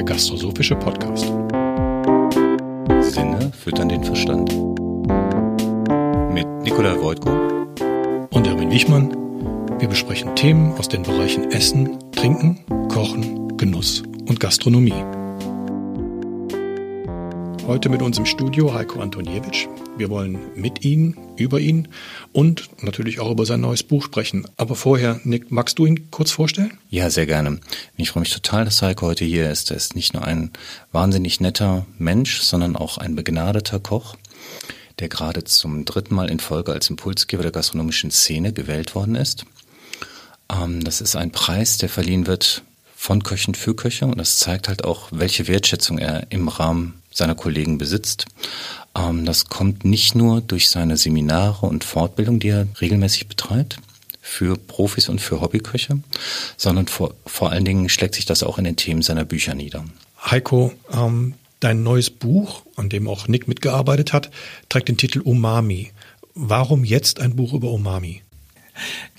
der 0.00 0.14
gastrosophische 0.14 0.76
Podcast. 0.76 1.26
Sinne 3.02 3.52
füttern 3.52 3.90
den 3.90 4.02
Verstand. 4.02 4.50
Mit 6.32 6.46
Nikolai 6.62 6.98
Wojtko 7.02 7.30
und 8.30 8.46
Erwin 8.46 8.70
Wichmann. 8.70 9.14
Wir 9.78 9.88
besprechen 9.88 10.34
Themen 10.36 10.72
aus 10.78 10.88
den 10.88 11.02
Bereichen 11.02 11.50
Essen, 11.50 11.98
Trinken, 12.12 12.64
Kochen, 12.88 13.58
Genuss 13.58 14.02
und 14.26 14.40
Gastronomie. 14.40 15.04
Heute 17.66 17.90
mit 17.90 18.00
uns 18.00 18.16
im 18.16 18.24
Studio 18.24 18.72
Heiko 18.72 19.00
Antoniewicz. 19.00 19.68
Wir 19.96 20.08
wollen 20.08 20.38
mit 20.54 20.84
ihm, 20.84 21.16
über 21.36 21.60
ihn 21.60 21.88
und 22.32 22.82
natürlich 22.82 23.20
auch 23.20 23.30
über 23.30 23.44
sein 23.44 23.60
neues 23.60 23.82
Buch 23.82 24.04
sprechen. 24.04 24.46
Aber 24.56 24.74
vorher, 24.74 25.20
Nick, 25.24 25.50
magst 25.50 25.78
du 25.78 25.86
ihn 25.86 26.10
kurz 26.10 26.30
vorstellen? 26.30 26.78
Ja, 26.88 27.10
sehr 27.10 27.26
gerne. 27.26 27.60
Ich 27.96 28.10
freue 28.10 28.22
mich 28.22 28.32
total, 28.32 28.64
dass 28.64 28.82
Heiko 28.82 29.06
heute 29.06 29.24
hier 29.24 29.50
ist. 29.50 29.70
Er 29.70 29.76
ist 29.76 29.96
nicht 29.96 30.14
nur 30.14 30.24
ein 30.24 30.50
wahnsinnig 30.92 31.40
netter 31.40 31.86
Mensch, 31.98 32.40
sondern 32.40 32.76
auch 32.76 32.98
ein 32.98 33.14
begnadeter 33.14 33.78
Koch, 33.80 34.16
der 34.98 35.08
gerade 35.08 35.44
zum 35.44 35.84
dritten 35.84 36.14
Mal 36.14 36.30
in 36.30 36.40
Folge 36.40 36.72
als 36.72 36.88
Impulsgeber 36.88 37.42
der 37.42 37.52
gastronomischen 37.52 38.10
Szene 38.10 38.52
gewählt 38.52 38.94
worden 38.94 39.14
ist. 39.14 39.44
Ähm, 40.50 40.82
das 40.82 41.00
ist 41.00 41.16
ein 41.16 41.30
Preis, 41.30 41.78
der 41.78 41.88
verliehen 41.88 42.26
wird 42.26 42.62
von 42.96 43.22
Köchen 43.22 43.54
für 43.54 43.74
Köche 43.74 44.04
und 44.04 44.18
das 44.18 44.38
zeigt 44.38 44.68
halt 44.68 44.84
auch, 44.84 45.08
welche 45.10 45.48
Wertschätzung 45.48 45.98
er 45.98 46.26
im 46.30 46.48
Rahmen 46.48 47.00
seiner 47.10 47.34
Kollegen 47.34 47.78
besitzt. 47.78 48.26
Ähm, 48.96 49.24
das 49.24 49.46
kommt 49.46 49.84
nicht 49.84 50.14
nur 50.14 50.40
durch 50.40 50.68
seine 50.68 50.96
Seminare 50.96 51.66
und 51.66 51.84
Fortbildung, 51.84 52.40
die 52.40 52.48
er 52.48 52.66
regelmäßig 52.80 53.28
betreibt, 53.28 53.78
für 54.20 54.56
Profis 54.56 55.08
und 55.08 55.20
für 55.20 55.40
Hobbyköche, 55.40 56.00
sondern 56.56 56.86
vor, 56.86 57.14
vor 57.26 57.50
allen 57.50 57.64
Dingen 57.64 57.88
schlägt 57.88 58.14
sich 58.14 58.26
das 58.26 58.42
auch 58.42 58.58
in 58.58 58.64
den 58.64 58.76
Themen 58.76 59.02
seiner 59.02 59.24
Bücher 59.24 59.54
nieder. 59.54 59.84
Heiko, 60.24 60.72
ähm, 60.92 61.34
dein 61.60 61.82
neues 61.82 62.10
Buch, 62.10 62.62
an 62.76 62.88
dem 62.88 63.08
auch 63.08 63.28
Nick 63.28 63.48
mitgearbeitet 63.48 64.12
hat, 64.12 64.30
trägt 64.68 64.88
den 64.88 64.96
Titel 64.96 65.20
Umami. 65.20 65.90
Warum 66.34 66.84
jetzt 66.84 67.20
ein 67.20 67.36
Buch 67.36 67.54
über 67.54 67.70
Umami? 67.70 68.22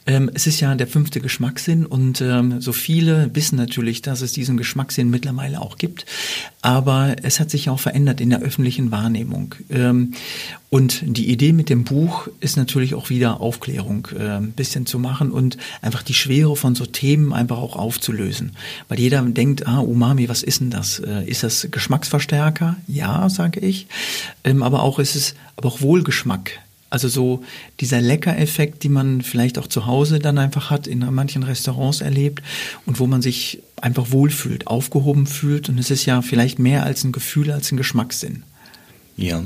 Ähm, 0.07 0.31
es 0.33 0.47
ist 0.47 0.59
ja 0.59 0.73
der 0.73 0.87
fünfte 0.87 1.21
Geschmackssinn 1.21 1.85
und 1.85 2.21
ähm, 2.21 2.59
so 2.59 2.73
viele 2.73 3.29
wissen 3.35 3.55
natürlich, 3.55 4.01
dass 4.01 4.21
es 4.21 4.33
diesen 4.33 4.57
Geschmackssinn 4.57 5.11
mittlerweile 5.11 5.61
auch 5.61 5.77
gibt. 5.77 6.05
Aber 6.63 7.15
es 7.21 7.39
hat 7.39 7.51
sich 7.51 7.69
auch 7.69 7.79
verändert 7.79 8.19
in 8.19 8.31
der 8.31 8.41
öffentlichen 8.41 8.91
Wahrnehmung. 8.91 9.53
Ähm, 9.69 10.13
und 10.71 11.03
die 11.05 11.29
Idee 11.29 11.53
mit 11.53 11.69
dem 11.69 11.83
Buch 11.83 12.27
ist 12.39 12.57
natürlich 12.57 12.95
auch 12.95 13.09
wieder 13.09 13.41
Aufklärung 13.41 14.07
äh, 14.17 14.37
ein 14.37 14.53
bisschen 14.53 14.87
zu 14.87 14.97
machen 14.97 15.29
und 15.29 15.57
einfach 15.81 16.01
die 16.01 16.15
Schwere 16.15 16.55
von 16.55 16.73
so 16.73 16.85
Themen 16.87 17.31
einfach 17.31 17.57
auch 17.57 17.75
aufzulösen. 17.75 18.53
Weil 18.87 18.99
jeder 18.99 19.21
denkt, 19.21 19.67
ah, 19.67 19.79
Umami, 19.79 20.29
was 20.29 20.41
ist 20.41 20.61
denn 20.61 20.71
das? 20.71 20.99
Äh, 20.99 21.25
ist 21.25 21.43
das 21.43 21.67
Geschmacksverstärker? 21.69 22.77
Ja, 22.87 23.29
sage 23.29 23.59
ich. 23.59 23.87
Ähm, 24.43 24.63
aber 24.63 24.81
auch 24.81 24.97
ist 24.97 25.15
es, 25.15 25.35
aber 25.57 25.69
auch 25.69 25.81
Wohlgeschmack 25.81 26.59
also 26.91 27.07
so 27.07 27.43
dieser 27.79 28.01
Leckereffekt, 28.01 28.83
die 28.83 28.89
man 28.89 29.21
vielleicht 29.21 29.57
auch 29.57 29.67
zu 29.67 29.87
Hause 29.87 30.19
dann 30.19 30.37
einfach 30.37 30.69
hat, 30.69 30.85
in 30.85 30.99
manchen 30.99 31.41
Restaurants 31.41 32.01
erlebt 32.01 32.43
und 32.85 32.99
wo 32.99 33.07
man 33.07 33.21
sich 33.21 33.63
einfach 33.77 34.11
wohlfühlt, 34.11 34.67
aufgehoben 34.67 35.25
fühlt. 35.25 35.69
Und 35.69 35.79
es 35.79 35.89
ist 35.89 36.05
ja 36.05 36.21
vielleicht 36.21 36.59
mehr 36.59 36.83
als 36.83 37.03
ein 37.03 37.13
Gefühl, 37.13 37.51
als 37.51 37.71
ein 37.71 37.77
Geschmackssinn. 37.77 38.43
Ja, 39.15 39.41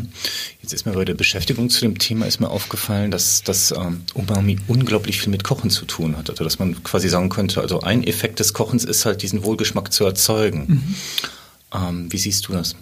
jetzt 0.62 0.74
ist 0.74 0.86
mir 0.86 0.94
bei 0.94 1.06
der 1.06 1.14
Beschäftigung 1.14 1.70
zu 1.70 1.82
dem 1.82 1.98
Thema 1.98 2.26
ist 2.26 2.40
mir 2.40 2.50
aufgefallen, 2.50 3.12
dass 3.12 3.44
das 3.44 3.72
ähm, 3.72 4.02
Umami 4.14 4.58
unglaublich 4.68 5.20
viel 5.20 5.32
mit 5.32 5.44
Kochen 5.44 5.70
zu 5.70 5.86
tun 5.86 6.18
hat. 6.18 6.30
Also 6.30 6.44
dass 6.44 6.60
man 6.60 6.84
quasi 6.84 7.10
sagen 7.10 7.30
könnte, 7.30 7.62
also 7.62 7.82
ein 7.82 8.04
Effekt 8.04 8.40
des 8.40 8.54
Kochens 8.54 8.86
ist 8.86 9.06
halt 9.06 9.22
diesen 9.22 9.44
Wohlgeschmack 9.44 9.94
zu 9.94 10.06
erzeugen. 10.06 10.66
Mhm. 10.68 10.96
Ähm, 11.74 12.12
wie 12.12 12.18
siehst 12.18 12.48
du 12.48 12.54
das? 12.54 12.76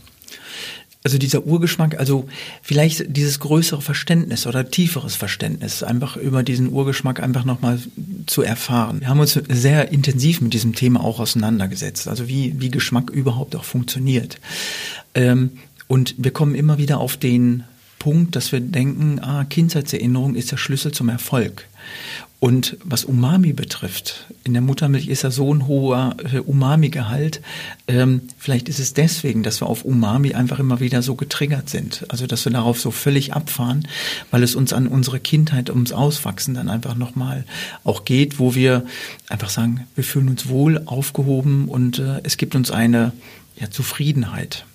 Also 1.04 1.18
dieser 1.18 1.46
Urgeschmack, 1.46 2.00
also 2.00 2.30
vielleicht 2.62 3.16
dieses 3.16 3.40
größere 3.40 3.82
Verständnis 3.82 4.48
oder 4.48 4.70
tieferes 4.70 5.16
Verständnis, 5.16 5.84
einfach 5.84 6.16
über 6.16 6.44
diesen 6.44 6.72
Urgeschmack 6.72 7.22
einfach 7.22 7.44
nochmal 7.44 7.78
zu 8.26 8.42
erfahren. 8.42 9.02
Wir 9.02 9.10
haben 9.10 9.20
uns 9.20 9.34
sehr 9.50 9.92
intensiv 9.92 10.40
mit 10.40 10.54
diesem 10.54 10.76
Thema 10.76 11.04
auch 11.04 11.20
auseinandergesetzt, 11.20 12.08
also 12.08 12.30
wie, 12.30 12.56
wie 12.60 12.72
Geschmack 12.72 13.10
überhaupt 13.10 13.56
auch 13.58 13.66
funktioniert. 13.66 14.40
Ähm, 15.14 15.52
und 15.88 16.16
wir 16.18 16.32
kommen 16.32 16.56
immer 16.56 16.78
wieder 16.78 17.00
auf 17.00 17.18
den 17.18 17.66
Punkt, 18.04 18.36
dass 18.36 18.52
wir 18.52 18.60
denken, 18.60 19.20
ah, 19.22 19.46
Kindheitserinnerung 19.46 20.36
ist 20.36 20.52
der 20.52 20.58
Schlüssel 20.58 20.92
zum 20.92 21.08
Erfolg. 21.08 21.70
Und 22.42 22.76
was 22.84 23.06
Umami 23.06 23.54
betrifft, 23.54 24.26
in 24.44 24.52
der 24.52 24.62
Muttermilch 24.62 25.08
ist 25.08 25.22
ja 25.22 25.32
so 25.32 25.54
ein 25.54 25.68
hoher 25.68 26.18
äh, 26.34 26.40
Umami-Gehalt. 26.40 27.40
Ähm, 27.88 28.24
vielleicht 28.38 28.68
ist 28.68 28.80
es 28.80 28.94
deswegen, 28.94 29.42
dass 29.42 29.62
wir 29.62 29.68
auf 29.68 29.86
Umami 29.86 30.34
einfach 30.34 30.60
immer 30.60 30.82
wieder 30.82 31.02
so 31.02 31.16
getriggert 31.16 31.70
sind. 31.70 32.06
Also, 32.10 32.28
dass 32.28 32.44
wir 32.44 32.52
darauf 32.52 32.78
so 32.78 32.92
völlig 32.92 33.32
abfahren, 33.32 33.88
weil 34.32 34.44
es 34.44 34.54
uns 34.54 34.74
an 34.74 34.88
unsere 34.88 35.22
Kindheit, 35.22 35.70
ums 35.70 35.94
Auswachsen 35.94 36.56
dann 36.56 36.68
einfach 36.68 36.96
nochmal 36.96 37.46
auch 37.86 38.04
geht, 38.04 38.38
wo 38.38 38.54
wir 38.54 38.86
einfach 39.30 39.50
sagen, 39.50 39.88
wir 39.96 40.04
fühlen 40.04 40.28
uns 40.28 40.50
wohl 40.50 40.82
aufgehoben 40.86 41.70
und 41.70 42.00
äh, 42.00 42.20
es 42.24 42.36
gibt 42.36 42.54
uns 42.54 42.70
eine 42.70 43.14
ja, 43.56 43.72
Zufriedenheit. 43.72 44.66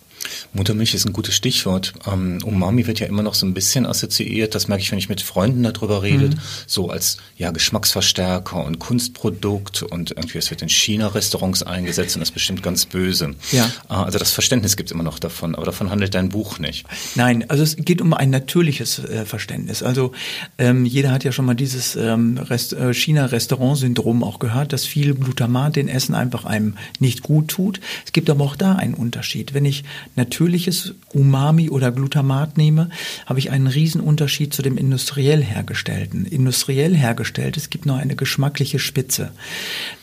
Muttermilch 0.53 0.95
ist 0.95 1.07
ein 1.07 1.13
gutes 1.13 1.35
Stichwort. 1.35 1.93
Ähm, 2.07 2.39
Umami 2.45 2.87
wird 2.87 3.01
ja 3.01 3.07
immer 3.07 3.23
noch 3.23 3.35
so 3.35 3.47
ein 3.47 3.55
bisschen 3.55 3.87
assoziiert, 3.87 4.55
das 4.55 4.69
merke 4.69 4.83
ich, 4.83 4.91
wenn 4.91 4.99
ich 4.99 5.09
mit 5.09 5.21
Freunden 5.21 5.63
darüber 5.63 6.03
rede, 6.03 6.29
mhm. 6.29 6.41
so 6.67 6.91
als 6.91 7.19
ja 7.37 7.51
Geschmacksverstärker 7.51 8.65
und 8.65 8.79
Kunstprodukt 8.79 9.83
und 9.83 10.13
irgendwie 10.13 10.39
es 10.39 10.51
wird 10.51 10.63
in 10.63 10.69
China-Restaurants 10.69 11.63
eingesetzt 11.63 12.17
und 12.17 12.21
das 12.21 12.31
ist 12.31 12.35
bestimmt 12.35 12.63
ganz 12.63 12.87
böse. 12.87 13.35
Ja. 13.53 13.67
Äh, 13.89 13.95
also 13.95 14.19
das 14.19 14.31
Verständnis 14.31 14.77
gibt 14.77 14.91
es 14.91 14.95
immer 14.95 15.05
noch 15.05 15.19
davon, 15.19 15.55
aber 15.55 15.67
davon 15.67 15.91
handelt 15.91 16.15
dein 16.15 16.29
Buch 16.29 16.59
nicht. 16.59 16.87
Nein, 17.15 17.49
also 17.49 17.63
es 17.63 17.77
geht 17.77 18.01
um 18.01 18.15
ein 18.15 18.31
natürliches 18.31 18.99
äh, 18.99 19.25
Verständnis. 19.25 19.83
Also 19.83 20.13
ähm, 20.59 20.85
jeder 20.85 21.13
hat 21.13 21.25
ja 21.25 21.33
schon 21.33 21.45
mal 21.45 21.55
dieses 21.55 21.97
ähm, 21.97 22.39
Rest, 22.39 22.73
äh, 22.73 22.93
China-Restaurant-Syndrom 22.93 24.25
auch 24.25 24.39
gehört, 24.39 24.73
dass 24.73 24.85
viel 24.85 25.15
Glutamat 25.15 25.77
in 25.77 25.89
Essen 25.89 26.15
einfach 26.15 26.45
einem 26.45 26.77
nicht 26.99 27.23
gut 27.23 27.49
tut. 27.49 27.81
Es 28.05 28.13
gibt 28.13 28.31
aber 28.31 28.45
auch 28.45 28.57
da 28.57 28.75
einen 28.75 28.95
Unterschied. 28.95 29.55
Wenn 29.55 29.65
ich 29.65 29.85
natürliches 30.19 30.95
Umami 31.15 31.71
oder 31.71 31.91
Glutamat 31.91 32.59
nehme, 32.59 32.91
habe 33.25 33.39
ich 33.39 33.51
einen 33.51 33.67
Riesenunterschied 33.67 34.53
zu 34.53 34.61
dem 34.61 34.77
industriell 34.77 35.43
hergestellten. 35.43 36.27
Industriell 36.27 36.95
hergestellt, 36.95 37.57
es 37.57 37.71
gibt 37.71 37.87
noch 37.87 37.97
eine 37.97 38.17
geschmackliche 38.17 38.79
Spitze. 38.79 39.33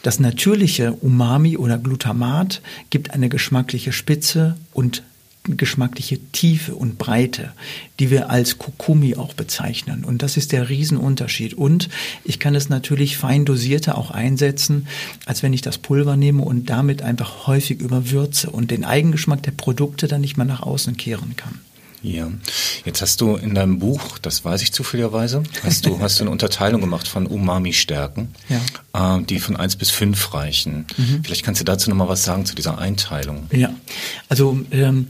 Das 0.02 0.20
natürliche 0.20 0.94
Umami 0.94 1.58
oder 1.58 1.78
Glutamat 1.78 2.62
gibt 2.90 3.12
eine 3.12 3.30
geschmackliche 3.30 3.92
Spitze 3.92 4.58
und 4.74 5.04
geschmackliche 5.48 6.20
Tiefe 6.32 6.76
und 6.76 6.98
Breite, 6.98 7.54
die 8.00 8.10
wir 8.10 8.30
als 8.30 8.58
Kokumi 8.58 9.16
auch 9.16 9.34
bezeichnen. 9.34 10.04
Und 10.04 10.22
das 10.22 10.38
ist 10.38 10.52
der 10.52 10.70
Riesenunterschied. 10.70 11.54
Und 11.54 11.90
ich 12.24 12.40
kann 12.40 12.56
es 12.56 12.70
natürlich 12.70 13.18
fein 13.18 13.46
dosierter 13.46 13.98
auch 13.98 14.12
einsetzen, 14.12 14.88
als 15.26 15.44
wenn 15.44 15.54
ich 15.54 15.62
das 15.62 15.78
Pulver 15.78 16.18
nehme 16.18 16.44
und 16.44 16.70
damit 16.70 17.02
einfach 17.02 17.48
häufig 17.48 17.80
überwürze 17.80 18.50
und 18.50 18.72
den 18.72 18.84
Eigengeschmack 18.84 19.44
der 19.44 19.52
Produkte 19.52 20.08
dann 20.08 20.22
nicht 20.22 20.38
mehr 20.38 20.46
nach 20.46 20.62
außen 20.62 20.98
kehren 20.98 21.36
kann. 21.36 21.60
Ja, 22.06 22.30
jetzt 22.86 23.02
hast 23.02 23.20
du 23.22 23.36
in 23.36 23.56
deinem 23.56 23.80
Buch, 23.80 24.20
das 24.20 24.46
weiß 24.46 24.62
ich 24.62 24.72
zufälligerweise, 24.72 25.42
hast 25.64 25.88
du, 25.88 26.00
hast 26.00 26.20
du 26.20 26.24
eine 26.24 26.30
Unterteilung 26.30 26.80
gemacht 26.80 27.08
von 27.08 27.26
Umami-Stärken, 27.26 28.28
ja. 28.48 29.18
äh, 29.18 29.24
die 29.24 29.40
von 29.40 29.56
eins 29.56 29.76
bis 29.76 29.90
fünf 29.90 30.36
reichen. 30.36 30.86
Mhm. 30.98 31.24
Vielleicht 31.24 31.44
kannst 31.44 31.62
du 31.62 31.66
dazu 31.66 31.90
nochmal 31.90 32.08
was 32.08 32.24
sagen 32.24 32.46
zu 32.46 32.54
dieser 32.54 32.78
Einteilung. 32.78 33.48
Ja, 33.52 33.74
also 34.30 34.60
ähm, 34.70 35.08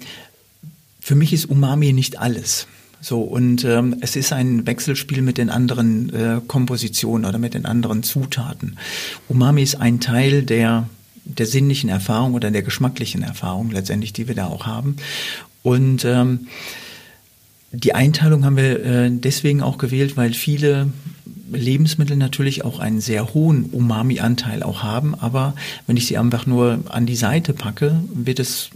für 1.06 1.14
mich 1.14 1.34
ist 1.34 1.46
Umami 1.46 1.94
nicht 1.94 2.18
alles. 2.18 2.66
So, 3.00 3.22
und 3.22 3.64
ähm, 3.64 3.96
es 4.02 4.16
ist 4.16 4.34
ein 4.34 4.66
Wechselspiel 4.66 5.22
mit 5.22 5.38
den 5.38 5.52
anderen 5.52 6.12
äh, 6.12 6.42
Kompositionen 6.48 7.30
oder 7.30 7.38
mit 7.38 7.54
den 7.54 7.68
anderen 7.68 8.02
Zutaten. 8.02 8.80
Umami 9.28 9.62
ist 9.62 9.76
ein 9.76 10.00
Teil 10.00 10.42
der, 10.42 10.90
der 11.24 11.46
sinnlichen 11.46 11.92
Erfahrung 11.92 12.34
oder 12.34 12.50
der 12.50 12.64
geschmacklichen 12.64 13.22
Erfahrung 13.22 13.70
letztendlich, 13.70 14.14
die 14.14 14.28
wir 14.28 14.34
da 14.34 14.48
auch 14.48 14.66
haben. 14.66 14.96
Und 15.62 16.06
ähm, 16.06 16.48
die 17.72 17.94
Einteilung 17.94 18.44
haben 18.44 18.58
wir 18.58 18.84
äh, 18.84 19.12
deswegen 19.12 19.62
auch 19.62 19.78
gewählt, 19.78 20.18
weil 20.18 20.34
viele 20.34 20.92
Lebensmittel 21.52 22.18
natürlich 22.18 22.66
auch 22.66 22.80
einen 22.80 23.00
sehr 23.00 23.36
hohen 23.36 23.66
Umami-Anteil 23.66 24.64
auch 24.64 24.82
haben, 24.82 25.14
aber 25.14 25.54
wenn 25.86 25.98
ich 25.98 26.08
sie 26.08 26.18
einfach 26.18 26.48
nur 26.48 26.80
an 26.90 27.06
die 27.06 27.16
Seite 27.16 27.54
packe, 27.54 28.02
wird 28.12 28.40
es 28.40 28.72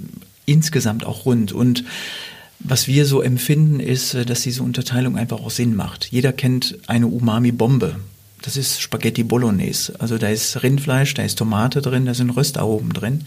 insgesamt 0.49 1.05
auch 1.05 1.25
rund. 1.25 1.51
Und 1.51 1.83
was 2.59 2.87
wir 2.87 3.05
so 3.05 3.21
empfinden, 3.21 3.79
ist, 3.79 4.13
äh, 4.13 4.25
dass 4.25 4.41
diese 4.41 4.63
Unterteilung 4.63 5.17
einfach 5.17 5.39
auch 5.39 5.51
Sinn 5.51 5.75
macht. 5.75 6.05
Jeder 6.11 6.33
kennt 6.33 6.77
eine 6.87 7.07
Umami-Bombe. 7.07 7.95
Das 8.41 8.55
ist 8.55 8.81
Spaghetti 8.81 9.23
Bolognese. 9.23 9.99
Also 9.99 10.17
da 10.17 10.29
ist 10.29 10.63
Rindfleisch, 10.63 11.13
da 11.13 11.23
ist 11.23 11.37
Tomate 11.37 11.81
drin, 11.81 12.05
da 12.05 12.13
sind 12.13 12.29
Röstaromen 12.29 12.93
drin. 12.93 13.25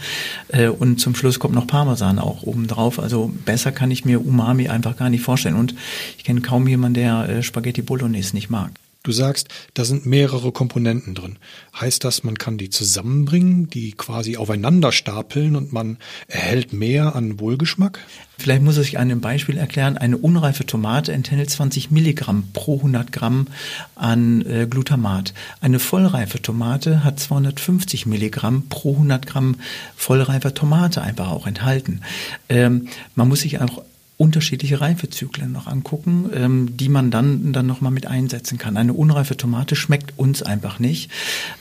Äh, 0.49 0.69
und 0.69 1.01
zum 1.01 1.15
Schluss 1.15 1.39
kommt 1.39 1.55
noch 1.55 1.67
Parmesan 1.67 2.19
auch 2.19 2.43
oben 2.43 2.67
drauf. 2.67 2.99
Also 2.99 3.33
besser 3.45 3.73
kann 3.73 3.91
ich 3.91 4.05
mir 4.05 4.25
Umami 4.25 4.69
einfach 4.69 4.97
gar 4.97 5.11
nicht 5.11 5.23
vorstellen. 5.23 5.57
Und 5.57 5.75
ich 6.17 6.25
kenne 6.25 6.41
kaum 6.41 6.67
jemanden, 6.67 6.95
der 6.95 7.29
äh, 7.29 7.43
Spaghetti 7.43 7.83
Bolognese 7.83 8.35
nicht 8.35 8.51
mag. 8.51 8.73
Du 9.05 9.11
sagst, 9.11 9.49
da 9.75 9.85
sind 9.85 10.07
mehrere 10.07 10.53
Komponenten 10.53 11.17
drin. 11.17 11.39
Heißt 11.79 12.05
das, 12.05 12.23
man 12.23 12.39
kann 12.39 12.57
die 12.57 12.71
zusammenbringen, 12.71 13.69
die 13.69 13.93
quasi 13.93 14.37
aufeinander 14.37 14.93
stapeln 14.93 15.57
und 15.57 15.73
man 15.73 15.99
erhält 16.29 16.73
mehr 16.73 17.17
an 17.17 17.41
Wohlgeschmack? 17.41 17.99
Vielleicht 18.39 18.63
muss 18.63 18.79
ich 18.79 18.99
einem 18.99 19.21
Beispiel 19.21 19.57
erklären. 19.57 19.99
Eine 19.99 20.19
unreife 20.19 20.65
Tomate 20.67 21.13
enthält 21.13 21.51
20 21.51 21.91
Milligramm 21.91 22.49
pro 22.53 22.77
100 22.77 23.11
Gramm 23.11 23.49
an 23.97 24.47
äh, 24.47 24.69
Glutamat. 24.71 25.35
Eine 25.61 25.81
vollreife 25.81 26.41
Tomate 26.41 27.03
hat 27.03 27.19
250 27.19 28.07
Milligramm 28.07 28.69
pro 28.69 28.93
100 28.93 29.27
Gramm 29.27 29.57
vollreifer 29.97 30.55
Tomate 30.55 31.03
einfach 31.03 31.31
auch 31.31 31.49
enthalten. 31.49 32.03
Ähm, 32.49 32.89
man 33.17 33.27
muss 33.27 33.41
sich 33.41 33.61
auch 33.61 33.83
unterschiedliche 34.17 34.81
Reifezyklen 34.81 35.51
noch 35.51 35.67
angucken, 35.67 36.31
ähm, 36.35 36.77
die 36.77 36.89
man 36.89 37.11
dann, 37.11 37.53
dann 37.53 37.67
nochmal 37.67 37.93
mit 37.93 38.07
einsetzen 38.07 38.59
kann. 38.59 38.77
Eine 38.77 38.93
unreife 38.93 39.37
Tomate 39.37 39.75
schmeckt 39.75 40.19
uns 40.19 40.43
einfach 40.43 40.79
nicht, 40.79 41.11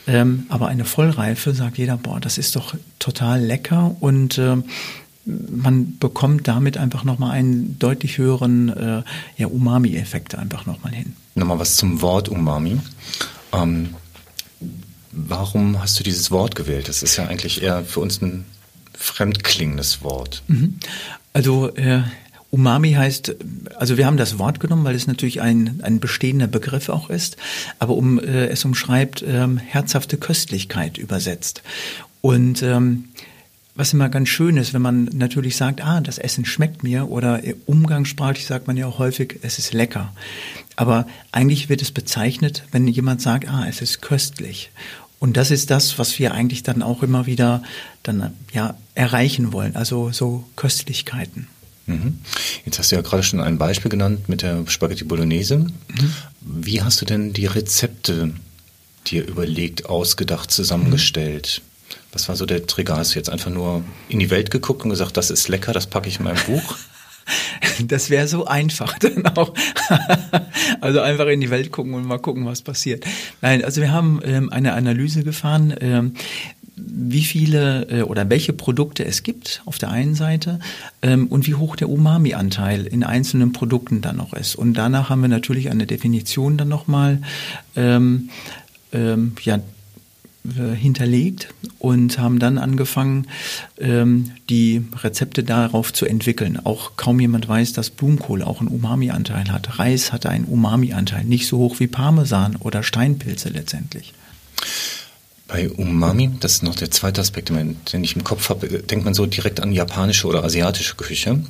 ähm, 0.08 0.46
aber 0.50 0.68
eine 0.68 0.86
vollreife 0.86 1.54
sagt 1.54 1.78
jeder, 1.78 1.98
boah, 1.98 2.20
das 2.20 2.38
ist 2.38 2.56
doch 2.56 2.76
total 3.00 3.44
lecker 3.44 3.96
und 4.00 4.38
äh, 4.38 4.58
man 5.26 5.98
bekommt 6.00 6.48
damit 6.48 6.78
einfach 6.78 7.04
nochmal 7.04 7.32
einen 7.32 7.78
deutlich 7.80 8.18
höheren 8.18 8.70
äh, 8.70 9.04
ja, 9.38 9.48
Umami-Effekt 9.48 10.36
einfach 10.36 10.66
nochmal 10.66 10.94
hin. 10.94 11.16
Nochmal 11.36 11.60
was 11.60 11.78
zum 11.78 12.02
Wort 12.02 12.28
Umami. 12.30 12.80
Ähm, 13.54 13.96
warum 15.12 15.82
hast 15.82 16.00
du 16.00 16.04
dieses 16.04 16.32
Wort 16.32 16.56
gewählt? 16.56 16.90
Das 16.90 17.04
ist 17.04 17.18
ja 17.18 17.28
eigentlich 17.28 17.62
eher 17.62 17.84
für 17.86 18.00
uns 18.00 18.22
ein 18.22 18.46
fremdklingendes 18.94 20.04
Wort. 20.04 20.44
Mhm. 20.48 20.80
Also 21.34 21.74
äh, 21.76 22.02
Umami 22.52 22.92
heißt, 22.92 23.36
also 23.76 23.98
wir 23.98 24.06
haben 24.06 24.18
das 24.18 24.38
Wort 24.38 24.60
genommen, 24.60 24.84
weil 24.84 24.96
es 24.96 25.08
natürlich 25.08 25.42
ein, 25.42 25.80
ein 25.84 26.00
bestehender 26.00 26.48
Begriff 26.48 26.90
auch 26.90 27.10
ist, 27.10 27.38
aber 27.80 27.96
um, 27.96 28.20
äh, 28.20 28.48
es 28.48 28.66
umschreibt 28.66 29.24
ähm, 29.26 29.58
herzhafte 29.58 30.18
Köstlichkeit 30.18 30.98
übersetzt. 30.98 31.64
Und 32.20 32.62
ähm, 32.62 33.06
was 33.74 33.94
immer 33.94 34.10
ganz 34.10 34.28
schön 34.28 34.58
ist, 34.58 34.74
wenn 34.74 34.82
man 34.82 35.06
natürlich 35.14 35.56
sagt, 35.56 35.82
ah, 35.82 36.02
das 36.02 36.18
Essen 36.18 36.44
schmeckt 36.44 36.84
mir 36.84 37.10
oder 37.10 37.42
umgangssprachlich 37.66 38.46
sagt 38.46 38.68
man 38.68 38.76
ja 38.76 38.86
auch 38.86 39.00
häufig, 39.00 39.40
es 39.44 39.58
ist 39.58 39.74
lecker. 39.74 40.14
Aber 40.76 41.08
eigentlich 41.32 41.70
wird 41.70 41.82
es 41.82 41.92
bezeichnet, 41.92 42.64
wenn 42.72 42.86
jemand 42.88 43.22
sagt, 43.22 43.48
ah, 43.48 43.66
es 43.68 43.82
ist 43.82 44.02
köstlich. 44.02 44.72
Und 45.20 45.38
das 45.38 45.52
ist 45.52 45.72
das, 45.72 45.98
was 45.98 46.20
wir 46.20 46.34
eigentlich 46.34 46.64
dann 46.64 46.82
auch 46.82 47.02
immer 47.02 47.28
wieder 47.28 47.64
dann 48.04 48.34
ja 48.52 48.76
erreichen 48.94 49.54
wollen, 49.54 49.76
also 49.76 50.12
so 50.12 50.44
Köstlichkeiten. 50.58 51.48
Mhm. 51.86 52.20
Jetzt 52.66 52.80
hast 52.80 52.92
du 52.92 52.96
ja 52.96 53.02
gerade 53.02 53.24
schon 53.24 53.40
ein 53.40 53.58
Beispiel 53.58 53.90
genannt 53.90 54.30
mit 54.30 54.42
der 54.42 54.64
Spaghetti 54.68 55.04
Bolognese. 55.04 55.58
Mhm. 55.58 55.74
Wie 56.42 56.82
hast 56.82 57.02
du 57.02 57.06
denn 57.06 57.34
die 57.34 57.48
Rezepte 57.48 58.34
dir 59.08 59.28
überlegt, 59.28 59.88
ausgedacht, 59.88 60.52
zusammengestellt? 60.52 61.62
Mhm. 61.64 61.72
Was 62.14 62.28
war 62.28 62.36
so 62.36 62.46
der 62.46 62.66
Trigger? 62.66 62.98
Hast 62.98 63.16
du 63.16 63.20
jetzt 63.20 63.30
einfach 63.30 63.52
nur 63.52 63.84
in 64.10 64.20
die 64.20 64.30
Welt 64.30 64.52
geguckt 64.52 64.84
und 64.84 64.90
gesagt, 64.90 65.18
das 65.18 65.32
ist 65.32 65.48
lecker, 65.48 65.74
das 65.74 65.88
packe 65.88 66.10
ich 66.10 66.20
in 66.20 66.26
mein 66.26 66.38
Buch? 66.46 66.78
Das 67.86 68.10
wäre 68.10 68.28
so 68.28 68.46
einfach 68.46 68.98
dann 69.00 69.26
auch. 69.28 69.54
also 70.82 71.00
einfach 71.02 71.28
in 71.28 71.40
die 71.40 71.50
Welt 71.50 71.72
gucken 71.72 71.94
und 71.94 72.06
mal 72.06 72.20
gucken, 72.20 72.46
was 72.46 72.62
passiert. 72.62 73.06
Nein, 73.42 73.64
also 73.64 73.80
wir 73.80 73.92
haben 73.92 74.20
ähm, 74.24 74.52
eine 74.52 74.74
Analyse 74.74 75.24
gefahren. 75.24 75.74
Ähm, 75.80 76.16
wie 76.86 77.24
viele 77.24 77.88
äh, 77.90 78.02
oder 78.04 78.30
welche 78.30 78.54
Produkte 78.54 79.06
es 79.06 79.24
gibt 79.24 79.62
auf 79.66 79.78
der 79.78 79.90
einen 79.90 80.16
Seite 80.16 80.60
ähm, 81.02 81.28
und 81.28 81.48
wie 81.48 81.56
hoch 81.56 81.76
der 81.76 81.90
Umami-Anteil 81.90 82.86
in 82.86 83.04
einzelnen 83.04 83.54
Produkten 83.54 84.02
dann 84.02 84.18
noch 84.18 84.34
ist. 84.34 84.56
Und 84.56 84.74
danach 84.74 85.10
haben 85.10 85.22
wir 85.22 85.30
natürlich 85.30 85.70
eine 85.70 85.86
Definition 85.86 86.58
dann 86.58 86.70
nochmal 86.70 87.22
ähm, 87.76 88.30
ähm, 88.94 89.34
ja, 89.44 89.60
äh, 90.44 90.76
hinterlegt 90.76 91.54
und 91.78 92.18
haben 92.18 92.40
dann 92.40 92.58
angefangen, 92.58 93.28
ähm, 93.78 94.32
die 94.50 94.84
Rezepte 95.04 95.44
darauf 95.44 95.94
zu 95.94 96.08
entwickeln. 96.08 96.60
Auch 96.64 96.98
kaum 96.98 97.20
jemand 97.20 97.48
weiß, 97.48 97.74
dass 97.74 97.92
Blumenkohl 97.92 98.42
auch 98.42 98.60
einen 98.60 98.70
Umami-Anteil 98.70 99.52
hat. 99.52 99.78
Reis 99.78 100.12
hatte 100.12 100.30
einen 100.30 100.46
Umami-Anteil, 100.46 101.26
nicht 101.26 101.46
so 101.46 101.60
hoch 101.60 101.80
wie 101.80 101.88
Parmesan 101.88 102.56
oder 102.56 102.82
Steinpilze 102.82 103.50
letztendlich. 103.50 104.14
Bei 105.52 105.70
Umami, 105.70 106.32
das 106.40 106.54
ist 106.54 106.64
noch 106.64 106.76
der 106.76 106.92
zweite 106.92 107.20
Aspekt, 107.20 107.50
den 107.50 108.04
ich 108.04 108.16
im 108.16 108.24
Kopf 108.24 108.50
habe, 108.50 108.68
denkt 108.68 109.04
man 109.04 109.14
so 109.14 109.26
direkt 109.26 109.60
an 109.60 109.74
japanische 109.74 110.28
oder 110.28 110.46
asiatische 110.46 110.96
Küche. 110.96 111.44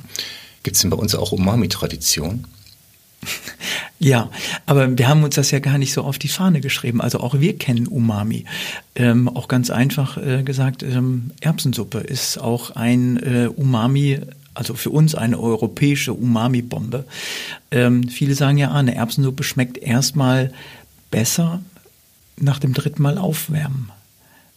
Gibt 0.64 0.74
es 0.74 0.82
denn 0.82 0.90
bei 0.90 0.96
uns 0.96 1.14
auch 1.14 1.32
Umami-Tradition? 1.32 2.44
Ja, 4.00 4.30
aber 4.66 4.98
wir 4.98 5.06
haben 5.06 5.22
uns 5.22 5.36
das 5.36 5.52
ja 5.52 5.60
gar 5.60 5.78
nicht 5.78 5.92
so 5.92 6.02
auf 6.02 6.18
die 6.18 6.26
Fahne 6.26 6.60
geschrieben. 6.60 7.00
Also 7.00 7.20
auch 7.20 7.38
wir 7.38 7.56
kennen 7.56 7.86
Umami. 7.86 8.46
Ähm, 8.96 9.28
auch 9.28 9.46
ganz 9.46 9.70
einfach 9.70 10.16
äh, 10.16 10.42
gesagt, 10.42 10.82
ähm, 10.82 11.30
Erbsensuppe 11.40 11.98
ist 11.98 12.36
auch 12.36 12.72
ein 12.72 13.18
äh, 13.18 13.46
Umami 13.46 14.18
also 14.54 14.74
für 14.74 14.90
uns 14.90 15.14
eine 15.14 15.38
europäische 15.38 16.14
Umami-Bombe. 16.14 17.04
Ähm, 17.70 18.08
viele 18.08 18.34
sagen 18.34 18.58
ja, 18.58 18.72
ah, 18.72 18.80
eine 18.80 18.96
Erbsensuppe 18.96 19.44
schmeckt 19.44 19.78
erstmal 19.78 20.52
besser, 21.12 21.60
nach 22.36 22.58
dem 22.58 22.72
dritten 22.72 23.02
Mal 23.02 23.18
aufwärmen. 23.18 23.90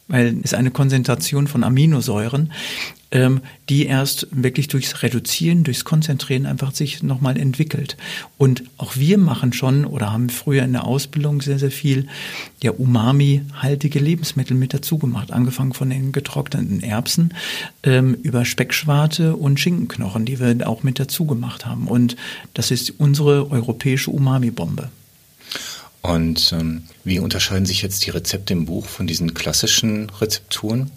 Weil 0.07 0.37
es 0.43 0.53
eine 0.53 0.69
Konzentration 0.69 1.47
von 1.47 1.63
Aminosäuren, 1.63 2.51
ähm, 3.15 3.41
die 3.69 3.85
erst 3.85 4.27
wirklich 4.31 4.67
durchs 4.67 5.01
Reduzieren, 5.01 5.63
durchs 5.63 5.85
Konzentrieren 5.85 6.45
einfach 6.45 6.73
sich 6.73 7.01
nochmal 7.01 7.37
entwickelt. 7.37 7.95
Und 8.37 8.63
auch 8.77 8.97
wir 8.97 9.17
machen 9.17 9.53
schon 9.53 9.85
oder 9.85 10.11
haben 10.11 10.29
früher 10.29 10.63
in 10.63 10.73
der 10.73 10.83
Ausbildung 10.85 11.41
sehr, 11.41 11.57
sehr 11.57 11.71
viel 11.71 12.07
ja, 12.61 12.71
Umami-haltige 12.71 13.99
Lebensmittel 13.99 14.57
mit 14.57 14.73
dazu 14.73 14.97
gemacht. 14.97 15.31
Angefangen 15.31 15.73
von 15.73 15.89
den 15.89 16.11
getrockneten 16.11 16.83
Erbsen 16.83 17.33
ähm, 17.83 18.15
über 18.21 18.43
Speckschwarte 18.43 19.35
und 19.35 19.59
Schinkenknochen, 19.59 20.25
die 20.25 20.39
wir 20.39 20.67
auch 20.67 20.83
mit 20.83 20.99
dazu 20.99 21.25
gemacht 21.25 21.65
haben. 21.65 21.87
Und 21.87 22.15
das 22.53 22.69
ist 22.69 22.93
unsere 22.99 23.49
europäische 23.49 24.11
Umami-Bombe. 24.11 24.89
Und 26.05 26.53
ähm, 26.53 26.83
wie 27.03 27.19
unterscheiden 27.19 27.65
sich 27.65 27.81
jetzt 27.81 28.05
die 28.05 28.11
Rezepte 28.11 28.53
im 28.53 28.65
Buch 28.65 28.85
von 28.85 29.07
diesen 29.07 29.33
klassischen 29.33 30.11
Rezepturen? 30.21 30.91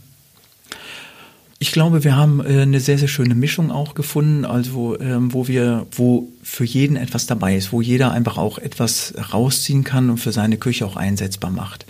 Ich 1.60 1.72
glaube, 1.72 2.04
wir 2.04 2.14
haben 2.14 2.40
äh, 2.40 2.62
eine 2.62 2.78
sehr, 2.78 2.98
sehr 2.98 3.08
schöne 3.08 3.34
Mischung 3.34 3.70
auch 3.70 3.94
gefunden, 3.94 4.44
also 4.44 5.00
ähm, 5.00 5.32
wo 5.32 5.48
wir, 5.48 5.86
wo 5.92 6.28
für 6.42 6.64
jeden 6.64 6.96
etwas 6.96 7.26
dabei 7.26 7.56
ist, 7.56 7.72
wo 7.72 7.80
jeder 7.80 8.12
einfach 8.12 8.36
auch 8.36 8.58
etwas 8.58 9.14
rausziehen 9.32 9.82
kann 9.82 10.10
und 10.10 10.18
für 10.18 10.30
seine 10.30 10.58
Küche 10.58 10.86
auch 10.86 10.96
einsetzbar 10.96 11.50
macht. 11.50 11.86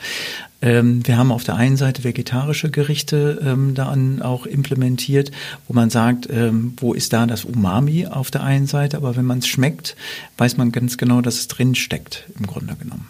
Ähm, 0.61 1.07
wir 1.07 1.17
haben 1.17 1.31
auf 1.31 1.45
der 1.45 1.55
einen 1.55 1.77
Seite 1.77 2.05
vegetarische 2.05 2.71
Gerichte 2.71 3.41
ähm, 3.45 3.75
da 3.75 3.95
auch 4.23 4.47
implementiert, 4.47 5.31
wo 5.69 5.75
man 5.75 5.91
sagt, 5.91 6.29
ähm, 6.31 6.75
wo 6.79 6.95
ist 6.95 7.13
da 7.13 7.27
das 7.27 7.45
Umami 7.45 8.07
auf 8.07 8.31
der 8.31 8.43
einen 8.43 8.67
Seite, 8.67 8.97
aber 8.97 9.17
wenn 9.17 9.25
man 9.25 9.39
es 9.39 9.47
schmeckt, 9.47 9.97
weiß 10.37 10.57
man 10.57 10.73
ganz 10.73 10.99
genau, 10.99 11.21
dass 11.21 11.37
es 11.37 11.49
drin 11.49 11.75
steckt, 11.75 12.25
im 12.39 12.47
Grunde 12.47 12.75
genommen. 12.75 13.07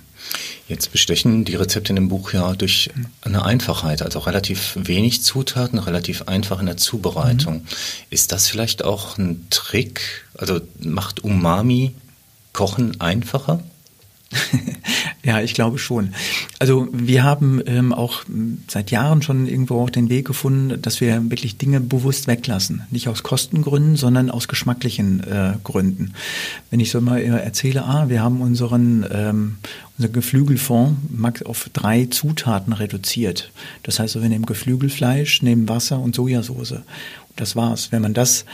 Jetzt 0.69 0.93
bestechen 0.93 1.47
die 1.47 1.55
Rezepte 1.55 1.91
in 1.91 1.97
dem 1.97 2.09
Buch 2.09 2.35
ja 2.35 2.53
durch 2.53 2.91
eine 3.23 3.45
Einfachheit, 3.45 4.03
also 4.03 4.19
relativ 4.19 4.77
wenig 4.77 5.23
Zutaten, 5.23 5.79
relativ 5.79 6.23
einfach 6.23 6.61
in 6.61 6.67
der 6.67 6.77
Zubereitung. 6.77 7.55
Mhm. 7.55 7.67
Ist 8.11 8.33
das 8.33 8.49
vielleicht 8.49 8.85
auch 8.85 9.17
ein 9.17 9.47
Trick? 9.49 10.27
Also 10.37 10.61
macht 10.81 11.25
Umami 11.25 11.95
Kochen 12.53 13.01
einfacher? 13.01 13.63
ja, 15.25 15.41
ich 15.41 15.55
glaube 15.55 15.79
schon. 15.79 16.15
Also 16.59 16.89
wir 16.93 17.23
haben 17.23 17.63
ähm, 17.67 17.93
auch 17.95 18.25
seit 18.69 18.91
Jahren 18.91 19.23
schon 19.23 19.47
irgendwo 19.47 19.81
auch 19.81 19.91
den 19.91 20.11
Weg 20.11 20.27
gefunden, 20.27 20.81
dass 20.83 21.01
wir 21.01 21.31
wirklich 21.31 21.57
Dinge 21.57 21.81
bewusst 21.81 22.27
weglassen. 22.27 22.83
Nicht 22.91 23.09
aus 23.09 23.23
Kostengründen, 23.23 23.97
sondern 23.97 24.31
aus 24.31 24.49
geschmacklichen 24.49 25.21
äh, 25.21 25.55
Gründen. 25.65 26.13
Wenn 26.71 26.81
ich 26.81 26.91
so 26.91 27.01
mal 27.01 27.23
erzähle, 27.23 27.85
ah, 27.85 28.09
wir 28.09 28.23
haben 28.23 28.41
unseren, 28.43 29.07
ähm, 29.11 29.57
unser 29.97 30.11
Geflügelfond 30.11 31.47
auf 31.47 31.71
drei 31.73 32.07
Zutaten 32.07 32.73
reduziert. 32.73 33.51
Das 33.83 33.99
heißt, 33.99 34.21
wir 34.21 34.29
nehmen 34.29 34.47
Geflügelfleisch, 34.47 35.43
nehmen 35.43 35.69
Wasser 35.69 35.99
und 36.01 36.15
Sojasauce. 36.15 36.75
Das 37.37 37.57
war's. 37.57 37.93
Wenn 37.93 38.03
man 38.03 38.15
das 38.15 38.45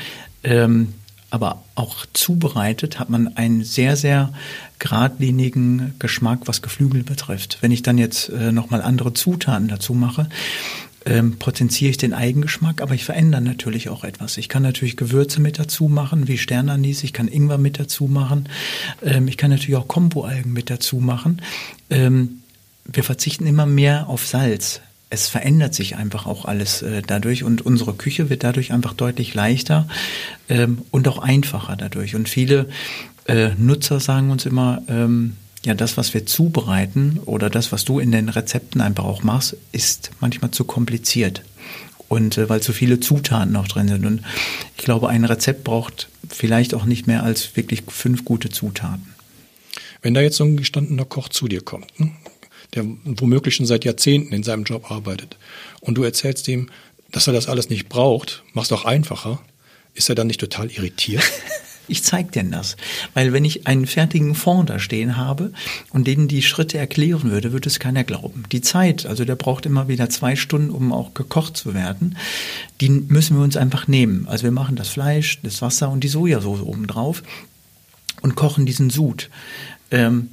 ähm, 0.44 0.92
aber 1.34 1.64
auch 1.74 2.06
zubereitet, 2.12 3.00
hat 3.00 3.10
man 3.10 3.36
einen 3.36 3.64
sehr, 3.64 3.96
sehr 3.96 4.32
geradlinigen 4.78 5.94
Geschmack, 5.98 6.42
was 6.44 6.62
Geflügel 6.62 7.02
betrifft. 7.02 7.58
Wenn 7.60 7.72
ich 7.72 7.82
dann 7.82 7.98
jetzt 7.98 8.28
äh, 8.28 8.52
nochmal 8.52 8.80
andere 8.80 9.14
Zutaten 9.14 9.66
dazu 9.66 9.94
mache, 9.94 10.28
ähm, 11.04 11.36
potenziere 11.36 11.90
ich 11.90 11.96
den 11.96 12.14
Eigengeschmack, 12.14 12.80
aber 12.80 12.94
ich 12.94 13.04
verändere 13.04 13.40
natürlich 13.40 13.88
auch 13.88 14.04
etwas. 14.04 14.36
Ich 14.38 14.48
kann 14.48 14.62
natürlich 14.62 14.96
Gewürze 14.96 15.40
mit 15.40 15.58
dazu 15.58 15.88
machen, 15.88 16.28
wie 16.28 16.38
Sternanis, 16.38 17.02
ich 17.02 17.12
kann 17.12 17.26
Ingwer 17.26 17.58
mit 17.58 17.80
dazu 17.80 18.04
machen, 18.04 18.48
ähm, 19.02 19.26
ich 19.26 19.36
kann 19.36 19.50
natürlich 19.50 19.76
auch 19.76 19.88
Komboalgen 19.88 20.52
mit 20.52 20.70
dazu 20.70 20.98
machen. 20.98 21.42
Ähm, 21.90 22.42
wir 22.84 23.02
verzichten 23.02 23.48
immer 23.48 23.66
mehr 23.66 24.08
auf 24.08 24.24
Salz 24.24 24.82
es 25.10 25.28
verändert 25.28 25.74
sich 25.74 25.96
einfach 25.96 26.26
auch 26.26 26.44
alles 26.44 26.82
äh, 26.82 27.02
dadurch 27.06 27.44
und 27.44 27.64
unsere 27.64 27.94
Küche 27.94 28.30
wird 28.30 28.42
dadurch 28.42 28.72
einfach 28.72 28.94
deutlich 28.94 29.34
leichter 29.34 29.86
ähm, 30.48 30.82
und 30.90 31.06
auch 31.08 31.18
einfacher 31.18 31.76
dadurch. 31.76 32.14
Und 32.14 32.28
viele 32.28 32.68
äh, 33.26 33.50
Nutzer 33.56 34.00
sagen 34.00 34.30
uns 34.30 34.46
immer, 34.46 34.82
ähm, 34.88 35.36
ja, 35.64 35.74
das, 35.74 35.96
was 35.96 36.12
wir 36.12 36.26
zubereiten 36.26 37.20
oder 37.24 37.48
das, 37.48 37.72
was 37.72 37.84
du 37.84 37.98
in 37.98 38.12
den 38.12 38.28
Rezepten 38.28 38.80
einfach 38.80 39.04
auch 39.04 39.22
machst, 39.22 39.56
ist 39.72 40.10
manchmal 40.20 40.50
zu 40.50 40.64
kompliziert. 40.64 41.42
Und 42.08 42.36
äh, 42.36 42.48
weil 42.48 42.60
zu 42.60 42.72
viele 42.72 43.00
Zutaten 43.00 43.52
noch 43.52 43.68
drin 43.68 43.88
sind. 43.88 44.04
Und 44.04 44.22
ich 44.76 44.84
glaube, 44.84 45.08
ein 45.08 45.24
Rezept 45.24 45.64
braucht 45.64 46.08
vielleicht 46.28 46.74
auch 46.74 46.84
nicht 46.84 47.06
mehr 47.06 47.22
als 47.22 47.56
wirklich 47.56 47.82
fünf 47.88 48.24
gute 48.24 48.50
Zutaten. 48.50 49.14
Wenn 50.02 50.12
da 50.12 50.20
jetzt 50.20 50.36
so 50.36 50.44
ein 50.44 50.58
gestandener 50.58 51.06
Koch 51.06 51.30
zu 51.30 51.48
dir 51.48 51.62
kommt, 51.62 51.98
ne, 51.98 52.12
der 52.74 52.84
womöglich 53.04 53.56
schon 53.56 53.66
seit 53.66 53.84
Jahrzehnten 53.84 54.32
in 54.32 54.42
seinem 54.42 54.64
Job 54.64 54.90
arbeitet, 54.90 55.36
und 55.80 55.96
du 55.96 56.02
erzählst 56.02 56.48
ihm, 56.48 56.70
dass 57.12 57.26
er 57.26 57.32
das 57.32 57.48
alles 57.48 57.70
nicht 57.70 57.88
braucht, 57.88 58.42
machst 58.52 58.72
auch 58.72 58.84
einfacher, 58.84 59.40
ist 59.94 60.08
er 60.08 60.14
dann 60.14 60.26
nicht 60.26 60.40
total 60.40 60.70
irritiert? 60.70 61.22
Ich 61.86 62.02
zeig 62.02 62.32
denn 62.32 62.50
das. 62.50 62.76
Weil 63.12 63.32
wenn 63.32 63.44
ich 63.44 63.66
einen 63.66 63.86
fertigen 63.86 64.34
Fond 64.34 64.70
da 64.70 64.78
stehen 64.78 65.16
habe 65.16 65.52
und 65.90 66.06
denen 66.06 66.28
die 66.28 66.42
Schritte 66.42 66.78
erklären 66.78 67.30
würde, 67.30 67.52
würde 67.52 67.68
es 67.68 67.78
keiner 67.78 68.04
glauben. 68.04 68.44
Die 68.52 68.62
Zeit, 68.62 69.04
also 69.04 69.24
der 69.24 69.36
braucht 69.36 69.66
immer 69.66 69.86
wieder 69.86 70.08
zwei 70.08 70.34
Stunden, 70.34 70.70
um 70.70 70.92
auch 70.92 71.12
gekocht 71.12 71.56
zu 71.56 71.74
werden, 71.74 72.16
die 72.80 72.88
müssen 72.88 73.36
wir 73.36 73.44
uns 73.44 73.56
einfach 73.56 73.86
nehmen. 73.86 74.26
Also 74.28 74.44
wir 74.44 74.50
machen 74.50 74.76
das 74.76 74.88
Fleisch, 74.88 75.40
das 75.42 75.60
Wasser 75.60 75.90
und 75.90 76.02
die 76.02 76.08
Sojasauce 76.08 76.62
oben 76.62 76.86
drauf 76.86 77.22
und 78.22 78.34
kochen 78.34 78.64
diesen 78.64 78.88
Sud. 78.88 79.28
Ähm, 79.90 80.30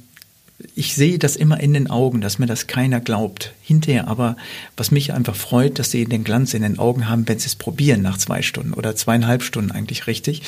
ich 0.74 0.94
sehe 0.94 1.18
das 1.18 1.36
immer 1.36 1.60
in 1.60 1.74
den 1.74 1.90
Augen, 1.90 2.20
dass 2.20 2.38
mir 2.38 2.46
das 2.46 2.66
keiner 2.66 3.00
glaubt. 3.00 3.52
Hinterher 3.62 4.08
aber, 4.08 4.36
was 4.76 4.90
mich 4.90 5.12
einfach 5.12 5.36
freut, 5.36 5.78
dass 5.78 5.90
sie 5.90 6.04
den 6.04 6.24
Glanz 6.24 6.54
in 6.54 6.62
den 6.62 6.78
Augen 6.78 7.08
haben, 7.08 7.28
wenn 7.28 7.38
sie 7.38 7.46
es 7.46 7.56
probieren 7.56 8.02
nach 8.02 8.18
zwei 8.18 8.42
Stunden 8.42 8.72
oder 8.72 8.96
zweieinhalb 8.96 9.42
Stunden 9.42 9.70
eigentlich 9.70 10.06
richtig. 10.06 10.42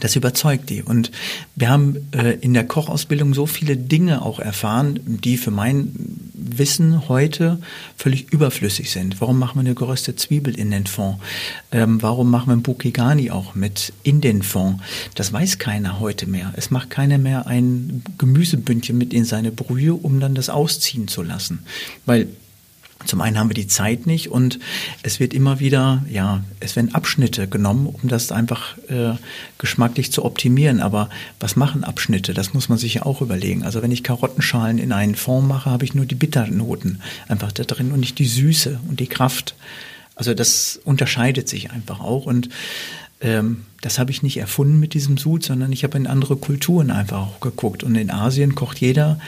Das 0.00 0.16
überzeugt 0.16 0.70
die. 0.70 0.82
Und 0.82 1.10
wir 1.56 1.70
haben 1.70 1.96
äh, 2.12 2.34
in 2.40 2.54
der 2.54 2.66
Kochausbildung 2.66 3.34
so 3.34 3.46
viele 3.46 3.76
Dinge 3.76 4.22
auch 4.22 4.40
erfahren, 4.40 5.00
die 5.04 5.36
für 5.36 5.50
mein 5.50 5.92
Wissen 6.34 7.08
heute 7.08 7.58
völlig 7.96 8.32
überflüssig 8.32 8.90
sind. 8.90 9.20
Warum 9.20 9.38
machen 9.38 9.56
wir 9.56 9.60
eine 9.60 9.74
geröstete 9.74 10.16
Zwiebel 10.16 10.58
in 10.58 10.70
den 10.70 10.86
Fond? 10.86 11.18
Ähm, 11.72 12.00
warum 12.02 12.30
machen 12.30 12.48
wir 12.48 12.56
ein 12.56 12.62
Bukigani 12.62 13.30
auch 13.30 13.54
mit 13.54 13.92
in 14.02 14.20
den 14.20 14.42
Fond? 14.42 14.80
Das 15.14 15.32
weiß 15.32 15.58
keiner 15.58 16.00
heute 16.00 16.26
mehr. 16.26 16.52
Es 16.56 16.70
macht 16.70 16.90
keiner 16.90 17.18
mehr 17.18 17.46
ein 17.46 18.02
Gemüsebündchen 18.18 18.96
mit 18.96 19.12
in 19.12 19.24
seine 19.24 19.52
Brühe, 19.52 19.94
um 19.94 20.20
dann 20.20 20.34
das 20.34 20.48
ausziehen 20.48 21.08
zu 21.08 21.22
lassen. 21.22 21.60
Weil 22.06 22.28
zum 23.06 23.20
einen 23.20 23.38
haben 23.38 23.48
wir 23.48 23.54
die 23.54 23.68
Zeit 23.68 24.06
nicht 24.06 24.28
und 24.28 24.58
es 25.02 25.20
wird 25.20 25.32
immer 25.32 25.60
wieder, 25.60 26.04
ja, 26.10 26.42
es 26.60 26.74
werden 26.74 26.94
Abschnitte 26.94 27.46
genommen, 27.46 27.86
um 27.86 28.08
das 28.08 28.32
einfach 28.32 28.76
äh, 28.88 29.14
geschmacklich 29.56 30.10
zu 30.12 30.24
optimieren. 30.24 30.80
Aber 30.80 31.08
was 31.38 31.54
machen 31.54 31.84
Abschnitte? 31.84 32.34
Das 32.34 32.54
muss 32.54 32.68
man 32.68 32.76
sich 32.76 32.94
ja 32.94 33.06
auch 33.06 33.22
überlegen. 33.22 33.62
Also 33.62 33.82
wenn 33.82 33.92
ich 33.92 34.02
Karottenschalen 34.02 34.78
in 34.78 34.92
einen 34.92 35.14
Fond 35.14 35.46
mache, 35.46 35.70
habe 35.70 35.84
ich 35.84 35.94
nur 35.94 36.06
die 36.06 36.16
Bitternoten 36.16 37.00
einfach 37.28 37.52
da 37.52 37.62
drin 37.62 37.92
und 37.92 38.00
nicht 38.00 38.18
die 38.18 38.26
Süße 38.26 38.80
und 38.88 38.98
die 39.00 39.06
Kraft. 39.06 39.54
Also 40.16 40.34
das 40.34 40.80
unterscheidet 40.84 41.48
sich 41.48 41.70
einfach 41.70 42.00
auch 42.00 42.26
und 42.26 42.48
ähm, 43.20 43.64
das 43.80 44.00
habe 44.00 44.10
ich 44.10 44.24
nicht 44.24 44.38
erfunden 44.38 44.80
mit 44.80 44.92
diesem 44.94 45.18
Sud, 45.18 45.44
sondern 45.44 45.72
ich 45.72 45.84
habe 45.84 45.96
in 45.96 46.08
andere 46.08 46.36
Kulturen 46.36 46.90
einfach 46.90 47.18
auch 47.18 47.40
geguckt. 47.40 47.84
Und 47.84 47.94
in 47.94 48.10
Asien 48.10 48.56
kocht 48.56 48.78
jeder 48.78 49.20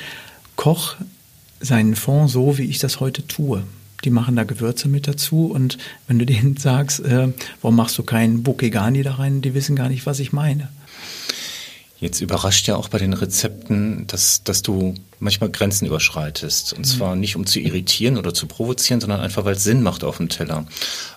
Koch 0.56 0.96
seinen 1.60 1.94
Fond 1.94 2.30
so, 2.30 2.58
wie 2.58 2.64
ich 2.64 2.78
das 2.78 3.00
heute 3.00 3.26
tue. 3.26 3.64
Die 4.04 4.10
machen 4.10 4.34
da 4.34 4.44
Gewürze 4.44 4.88
mit 4.88 5.06
dazu 5.06 5.46
und 5.46 5.78
wenn 6.08 6.18
du 6.18 6.26
denen 6.26 6.56
sagst, 6.58 7.00
äh, 7.00 7.28
warum 7.60 7.76
machst 7.76 7.98
du 7.98 8.02
keinen 8.02 8.42
Bokegani 8.42 9.02
da 9.02 9.14
rein, 9.14 9.42
die 9.42 9.54
wissen 9.54 9.76
gar 9.76 9.88
nicht, 9.88 10.06
was 10.06 10.20
ich 10.20 10.32
meine. 10.32 10.68
Jetzt 12.00 12.22
überrascht 12.22 12.66
ja 12.66 12.76
auch 12.76 12.88
bei 12.88 12.96
den 12.96 13.12
Rezepten, 13.12 14.06
dass, 14.06 14.42
dass 14.42 14.62
du 14.62 14.94
manchmal 15.18 15.50
Grenzen 15.50 15.86
überschreitest. 15.86 16.72
Und 16.72 16.80
mhm. 16.80 16.84
zwar 16.84 17.14
nicht 17.14 17.36
um 17.36 17.44
zu 17.44 17.60
irritieren 17.60 18.16
oder 18.16 18.32
zu 18.32 18.46
provozieren, 18.46 19.02
sondern 19.02 19.20
einfach, 19.20 19.44
weil 19.44 19.56
es 19.56 19.64
Sinn 19.64 19.82
macht 19.82 20.02
auf 20.02 20.16
dem 20.16 20.30
Teller. 20.30 20.64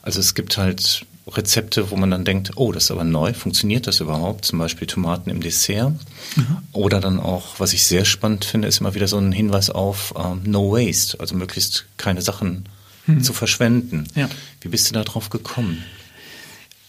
Also 0.01 0.19
es 0.19 0.35
gibt 0.35 0.57
halt 0.57 1.05
Rezepte, 1.27 1.89
wo 1.89 1.95
man 1.95 2.11
dann 2.11 2.25
denkt, 2.25 2.51
oh, 2.55 2.71
das 2.71 2.85
ist 2.85 2.91
aber 2.91 3.03
neu, 3.03 3.33
funktioniert 3.33 3.87
das 3.87 4.01
überhaupt? 4.01 4.45
Zum 4.45 4.59
Beispiel 4.59 4.87
Tomaten 4.87 5.29
im 5.29 5.41
Dessert. 5.41 5.93
Mhm. 6.35 6.57
Oder 6.73 6.99
dann 6.99 7.19
auch, 7.19 7.59
was 7.59 7.73
ich 7.73 7.85
sehr 7.85 8.05
spannend 8.05 8.45
finde, 8.45 8.67
ist 8.67 8.81
immer 8.81 8.93
wieder 8.93 9.07
so 9.07 9.17
ein 9.17 9.31
Hinweis 9.31 9.69
auf 9.69 10.13
ähm, 10.17 10.41
No 10.45 10.71
Waste, 10.71 11.19
also 11.19 11.35
möglichst 11.35 11.85
keine 11.97 12.21
Sachen 12.21 12.65
mhm. 13.07 13.23
zu 13.23 13.33
verschwenden. 13.33 14.07
Ja. 14.15 14.29
Wie 14.61 14.67
bist 14.67 14.89
du 14.89 14.93
da 14.93 15.03
drauf 15.03 15.29
gekommen? 15.29 15.83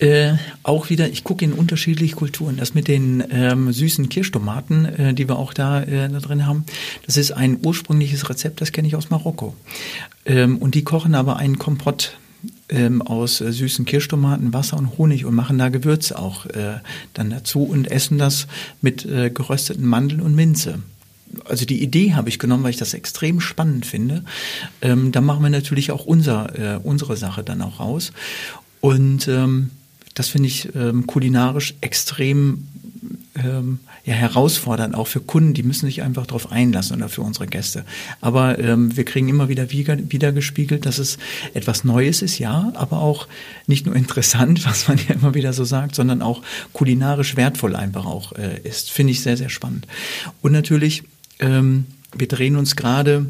Äh, 0.00 0.34
auch 0.64 0.90
wieder, 0.90 1.08
ich 1.08 1.22
gucke 1.22 1.44
in 1.44 1.52
unterschiedliche 1.52 2.16
Kulturen. 2.16 2.56
Das 2.56 2.74
mit 2.74 2.88
den 2.88 3.22
ähm, 3.30 3.72
süßen 3.72 4.08
Kirschtomaten, 4.08 4.84
äh, 4.86 5.14
die 5.14 5.28
wir 5.28 5.38
auch 5.38 5.54
da, 5.54 5.82
äh, 5.82 6.08
da 6.08 6.18
drin 6.18 6.46
haben, 6.46 6.64
das 7.06 7.16
ist 7.16 7.30
ein 7.30 7.58
ursprüngliches 7.62 8.28
Rezept, 8.28 8.60
das 8.60 8.72
kenne 8.72 8.88
ich 8.88 8.96
aus 8.96 9.10
Marokko. 9.10 9.54
Ähm, 10.26 10.58
und 10.58 10.74
die 10.74 10.82
kochen 10.82 11.14
aber 11.14 11.36
einen 11.36 11.58
Kompott 11.58 12.18
ähm, 12.68 13.02
aus 13.02 13.40
äh, 13.40 13.52
süßen 13.52 13.84
Kirschtomaten, 13.84 14.52
Wasser 14.52 14.78
und 14.78 14.98
Honig 14.98 15.24
und 15.24 15.34
machen 15.34 15.58
da 15.58 15.68
Gewürze 15.68 16.18
auch 16.18 16.46
äh, 16.46 16.78
dann 17.12 17.30
dazu 17.30 17.64
und 17.64 17.90
essen 17.90 18.18
das 18.18 18.46
mit 18.80 19.04
äh, 19.04 19.30
gerösteten 19.30 19.86
Mandeln 19.86 20.20
und 20.20 20.34
Minze. 20.34 20.80
Also 21.44 21.64
die 21.64 21.82
Idee 21.82 22.14
habe 22.14 22.28
ich 22.28 22.38
genommen, 22.38 22.62
weil 22.62 22.70
ich 22.70 22.76
das 22.76 22.94
extrem 22.94 23.40
spannend 23.40 23.86
finde. 23.86 24.24
Ähm, 24.82 25.12
da 25.12 25.20
machen 25.20 25.42
wir 25.42 25.50
natürlich 25.50 25.90
auch 25.90 26.06
unser, 26.06 26.76
äh, 26.76 26.78
unsere 26.82 27.16
Sache 27.16 27.42
dann 27.42 27.60
auch 27.60 27.80
raus. 27.80 28.12
Und 28.80 29.28
ähm, 29.28 29.70
das 30.14 30.28
finde 30.28 30.48
ich 30.48 30.74
ähm, 30.74 31.06
kulinarisch 31.06 31.74
extrem 31.80 32.68
ähm, 33.36 33.80
ja, 34.04 34.14
herausfordernd, 34.14 34.94
auch 34.94 35.06
für 35.06 35.20
Kunden, 35.20 35.54
die 35.54 35.62
müssen 35.62 35.86
sich 35.86 36.02
einfach 36.02 36.26
darauf 36.26 36.52
einlassen 36.52 36.96
oder 36.96 37.08
für 37.08 37.22
unsere 37.22 37.46
Gäste. 37.46 37.84
Aber 38.20 38.58
ähm, 38.58 38.96
wir 38.96 39.04
kriegen 39.04 39.28
immer 39.28 39.48
wieder, 39.48 39.70
wieder 39.70 39.98
wieder 40.10 40.32
gespiegelt, 40.32 40.86
dass 40.86 40.98
es 40.98 41.18
etwas 41.52 41.84
Neues 41.84 42.22
ist, 42.22 42.38
ja, 42.38 42.72
aber 42.74 43.00
auch 43.00 43.26
nicht 43.66 43.86
nur 43.86 43.96
interessant, 43.96 44.64
was 44.66 44.88
man 44.88 44.98
ja 44.98 45.14
immer 45.14 45.34
wieder 45.34 45.52
so 45.52 45.64
sagt, 45.64 45.94
sondern 45.94 46.22
auch 46.22 46.42
kulinarisch 46.72 47.36
wertvoll 47.36 47.76
einfach 47.76 48.06
auch 48.06 48.32
äh, 48.32 48.60
ist. 48.62 48.90
Finde 48.90 49.12
ich 49.12 49.20
sehr, 49.20 49.36
sehr 49.36 49.50
spannend. 49.50 49.86
Und 50.42 50.52
natürlich, 50.52 51.02
ähm, 51.40 51.86
wir 52.16 52.28
drehen 52.28 52.56
uns 52.56 52.76
gerade 52.76 53.26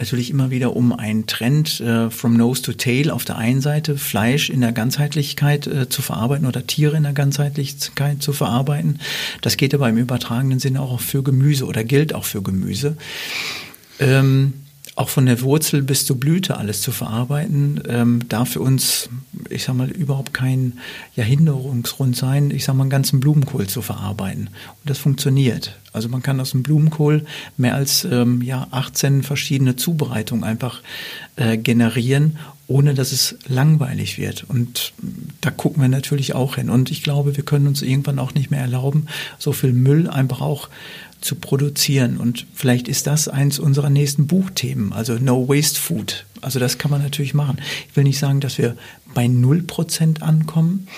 natürlich 0.00 0.30
immer 0.30 0.50
wieder 0.50 0.74
um 0.74 0.92
einen 0.92 1.26
Trend 1.26 1.80
äh, 1.80 2.10
from 2.10 2.36
nose 2.36 2.62
to 2.62 2.72
tail 2.72 3.10
auf 3.10 3.24
der 3.24 3.36
einen 3.36 3.60
Seite 3.60 3.96
Fleisch 3.96 4.48
in 4.48 4.62
der 4.62 4.72
Ganzheitlichkeit 4.72 5.66
äh, 5.66 5.88
zu 5.88 6.02
verarbeiten 6.02 6.46
oder 6.46 6.66
Tiere 6.66 6.96
in 6.96 7.02
der 7.02 7.12
Ganzheitlichkeit 7.12 8.22
zu 8.22 8.32
verarbeiten. 8.32 8.98
Das 9.42 9.56
geht 9.56 9.74
aber 9.74 9.88
im 9.88 9.98
übertragenen 9.98 10.58
Sinne 10.58 10.80
auch 10.80 11.00
für 11.00 11.22
Gemüse 11.22 11.66
oder 11.66 11.84
gilt 11.84 12.14
auch 12.14 12.24
für 12.24 12.42
Gemüse. 12.42 12.96
Ähm, 13.98 14.54
auch 14.96 15.10
von 15.10 15.26
der 15.26 15.40
Wurzel 15.42 15.82
bis 15.82 16.06
zur 16.06 16.18
Blüte 16.18 16.56
alles 16.56 16.82
zu 16.82 16.92
verarbeiten, 16.92 17.82
ähm, 17.86 18.20
darf 18.28 18.50
für 18.50 18.60
uns, 18.60 19.08
ich 19.50 19.64
sag 19.64 19.74
mal, 19.74 19.90
überhaupt 19.90 20.32
kein 20.32 20.78
ja, 21.16 21.24
Hinderungsgrund 21.24 22.16
sein, 22.16 22.50
ich 22.50 22.64
sag 22.64 22.74
mal, 22.74 22.84
einen 22.84 22.90
ganzen 22.90 23.20
Blumenkohl 23.20 23.66
zu 23.66 23.82
verarbeiten. 23.82 24.48
Und 24.48 24.90
das 24.90 24.98
funktioniert. 24.98 25.78
Also 25.92 26.08
man 26.08 26.22
kann 26.22 26.40
aus 26.40 26.52
dem 26.52 26.62
Blumenkohl 26.62 27.24
mehr 27.56 27.74
als 27.74 28.04
ähm, 28.04 28.42
ja, 28.42 28.66
18 28.70 29.22
verschiedene 29.22 29.76
Zubereitungen 29.76 30.44
einfach 30.44 30.82
äh, 31.36 31.56
generieren, 31.56 32.38
ohne 32.66 32.94
dass 32.94 33.10
es 33.10 33.36
langweilig 33.48 34.16
wird. 34.18 34.44
Und 34.48 34.92
da 35.40 35.50
gucken 35.50 35.82
wir 35.82 35.88
natürlich 35.88 36.34
auch 36.34 36.54
hin. 36.54 36.70
Und 36.70 36.90
ich 36.92 37.02
glaube, 37.02 37.36
wir 37.36 37.44
können 37.44 37.66
uns 37.66 37.82
irgendwann 37.82 38.20
auch 38.20 38.34
nicht 38.34 38.50
mehr 38.50 38.60
erlauben, 38.60 39.06
so 39.38 39.52
viel 39.52 39.72
Müll 39.72 40.08
einfach 40.08 40.40
auch 40.40 40.68
zu 41.20 41.36
produzieren. 41.36 42.16
Und 42.16 42.46
vielleicht 42.54 42.88
ist 42.88 43.06
das 43.06 43.28
eins 43.28 43.58
unserer 43.58 43.90
nächsten 43.90 44.26
Buchthemen, 44.26 44.92
also 44.92 45.14
No 45.14 45.48
Waste 45.48 45.80
Food. 45.80 46.24
Also 46.40 46.58
das 46.58 46.78
kann 46.78 46.90
man 46.90 47.02
natürlich 47.02 47.34
machen. 47.34 47.58
Ich 47.88 47.96
will 47.96 48.04
nicht 48.04 48.18
sagen, 48.18 48.40
dass 48.40 48.58
wir 48.58 48.76
bei 49.14 49.28
null 49.28 49.62
Prozent 49.62 50.22
ankommen. 50.22 50.88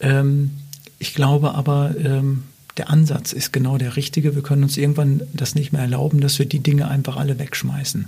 Ähm, 0.00 0.50
ich 0.98 1.14
glaube 1.14 1.54
aber, 1.54 1.94
ähm, 1.98 2.44
der 2.76 2.90
Ansatz 2.90 3.32
ist 3.32 3.52
genau 3.52 3.76
der 3.76 3.96
richtige. 3.96 4.34
Wir 4.34 4.42
können 4.42 4.62
uns 4.62 4.76
irgendwann 4.76 5.22
das 5.32 5.54
nicht 5.54 5.72
mehr 5.72 5.82
erlauben, 5.82 6.20
dass 6.20 6.38
wir 6.38 6.46
die 6.46 6.60
Dinge 6.60 6.88
einfach 6.88 7.16
alle 7.16 7.38
wegschmeißen. 7.38 8.06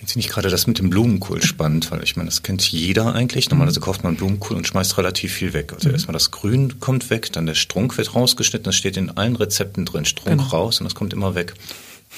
Jetzt 0.00 0.12
finde 0.12 0.26
ich 0.26 0.32
gerade 0.32 0.48
das 0.48 0.66
mit 0.66 0.78
dem 0.78 0.88
Blumenkohl 0.88 1.42
spannend, 1.42 1.90
weil 1.90 2.02
ich 2.02 2.16
meine, 2.16 2.28
das 2.28 2.42
kennt 2.42 2.62
jeder 2.62 3.14
eigentlich. 3.14 3.50
Normalerweise 3.50 3.80
kauft 3.80 4.02
man 4.02 4.16
Blumenkohl 4.16 4.56
und 4.56 4.66
schmeißt 4.66 4.96
relativ 4.96 5.32
viel 5.32 5.52
weg. 5.52 5.74
Also 5.74 5.88
mhm. 5.88 5.94
erstmal 5.94 6.14
das 6.14 6.30
Grün 6.30 6.80
kommt 6.80 7.10
weg, 7.10 7.30
dann 7.32 7.44
der 7.44 7.54
Strunk 7.54 7.98
wird 7.98 8.14
rausgeschnitten, 8.14 8.64
das 8.64 8.76
steht 8.76 8.96
in 8.96 9.10
allen 9.10 9.36
Rezepten 9.36 9.84
drin, 9.84 10.06
Strunk 10.06 10.38
genau. 10.38 10.48
raus 10.48 10.80
und 10.80 10.84
das 10.84 10.94
kommt 10.94 11.12
immer 11.12 11.34
weg. 11.34 11.52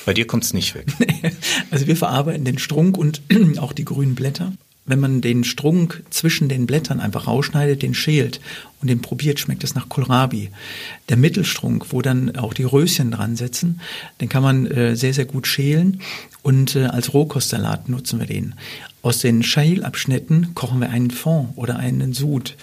Bei 0.07 0.15
dir 0.15 0.27
kommt 0.27 0.45
es 0.45 0.55
nicht 0.55 0.75
weg. 0.75 0.87
also 1.71 1.87
wir 1.89 1.97
verarbeiten 1.97 2.45
den 2.45 2.59
Strunk 2.59 2.97
und 2.97 3.21
auch 3.59 3.73
die 3.73 3.85
grünen 3.85 4.15
Blätter 4.15 4.53
wenn 4.85 5.01
man 5.01 5.21
den 5.21 5.45
Strunk 5.45 6.03
zwischen 6.11 6.49
den 6.49 6.67
Blättern 6.67 7.01
einfach 7.01 7.27
rausschneidet, 7.27 7.83
den 7.83 7.95
schält 7.95 8.41
und 8.81 8.89
den 8.89 9.01
probiert, 9.01 9.39
schmeckt 9.39 9.63
es 9.63 9.75
nach 9.75 9.89
Kohlrabi. 9.89 10.51
Der 11.09 11.17
Mittelstrunk, 11.17 11.93
wo 11.93 12.03
dann 12.03 12.37
auch 12.37 12.53
die 12.53 12.65
Röschen 12.65 13.13
dran 13.13 13.37
sitzen, 13.37 13.81
den 14.21 14.29
kann 14.29 14.43
man 14.43 14.67
äh, 14.67 14.97
sehr, 14.97 15.15
sehr 15.15 15.27
gut 15.27 15.47
schälen 15.47 16.01
und 16.43 16.75
äh, 16.75 16.87
als 16.87 17.15
Rohkostsalat 17.15 17.89
nutzen 17.89 18.19
wir 18.19 18.27
den. 18.27 18.55
Aus 19.03 19.19
den 19.19 19.43
Scheilabschnitten 19.43 20.55
kochen 20.55 20.81
wir 20.81 20.91
einen 20.91 21.11
Fond 21.11 21.51
oder 21.57 21.77
einen 21.77 22.13
Sud. 22.13 22.57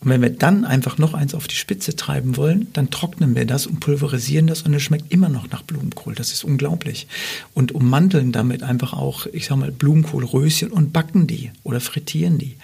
Und 0.00 0.10
wenn 0.10 0.20
wir 0.20 0.30
dann 0.30 0.64
einfach 0.64 0.98
noch 0.98 1.14
eins 1.14 1.34
auf 1.34 1.48
die 1.48 1.54
Spitze 1.54 1.96
treiben 1.96 2.36
wollen, 2.36 2.68
dann 2.74 2.90
trocknen 2.90 3.34
wir 3.34 3.46
das 3.46 3.66
und 3.66 3.80
pulverisieren 3.80 4.46
das 4.46 4.62
und 4.62 4.74
es 4.74 4.82
schmeckt 4.82 5.10
immer 5.10 5.28
noch 5.28 5.50
nach 5.50 5.62
Blumenkohl. 5.62 6.14
Das 6.14 6.32
ist 6.32 6.44
unglaublich. 6.44 7.06
Und 7.54 7.72
ummanteln 7.72 8.30
damit 8.30 8.62
einfach 8.62 8.92
auch, 8.92 9.26
ich 9.32 9.46
sag 9.46 9.56
mal, 9.56 9.72
Blumenkohlröschen 9.72 10.70
und 10.70 10.92
backen 10.92 11.26
die 11.26 11.50
oder 11.62 11.80
frittieren 11.80 12.38
die. 12.38 12.56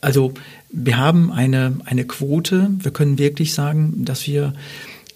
Also 0.00 0.34
wir 0.70 0.96
haben 0.96 1.32
eine, 1.32 1.78
eine 1.84 2.04
Quote. 2.04 2.70
Wir 2.78 2.90
können 2.90 3.18
wirklich 3.18 3.54
sagen, 3.54 4.04
dass 4.04 4.26
wir 4.26 4.52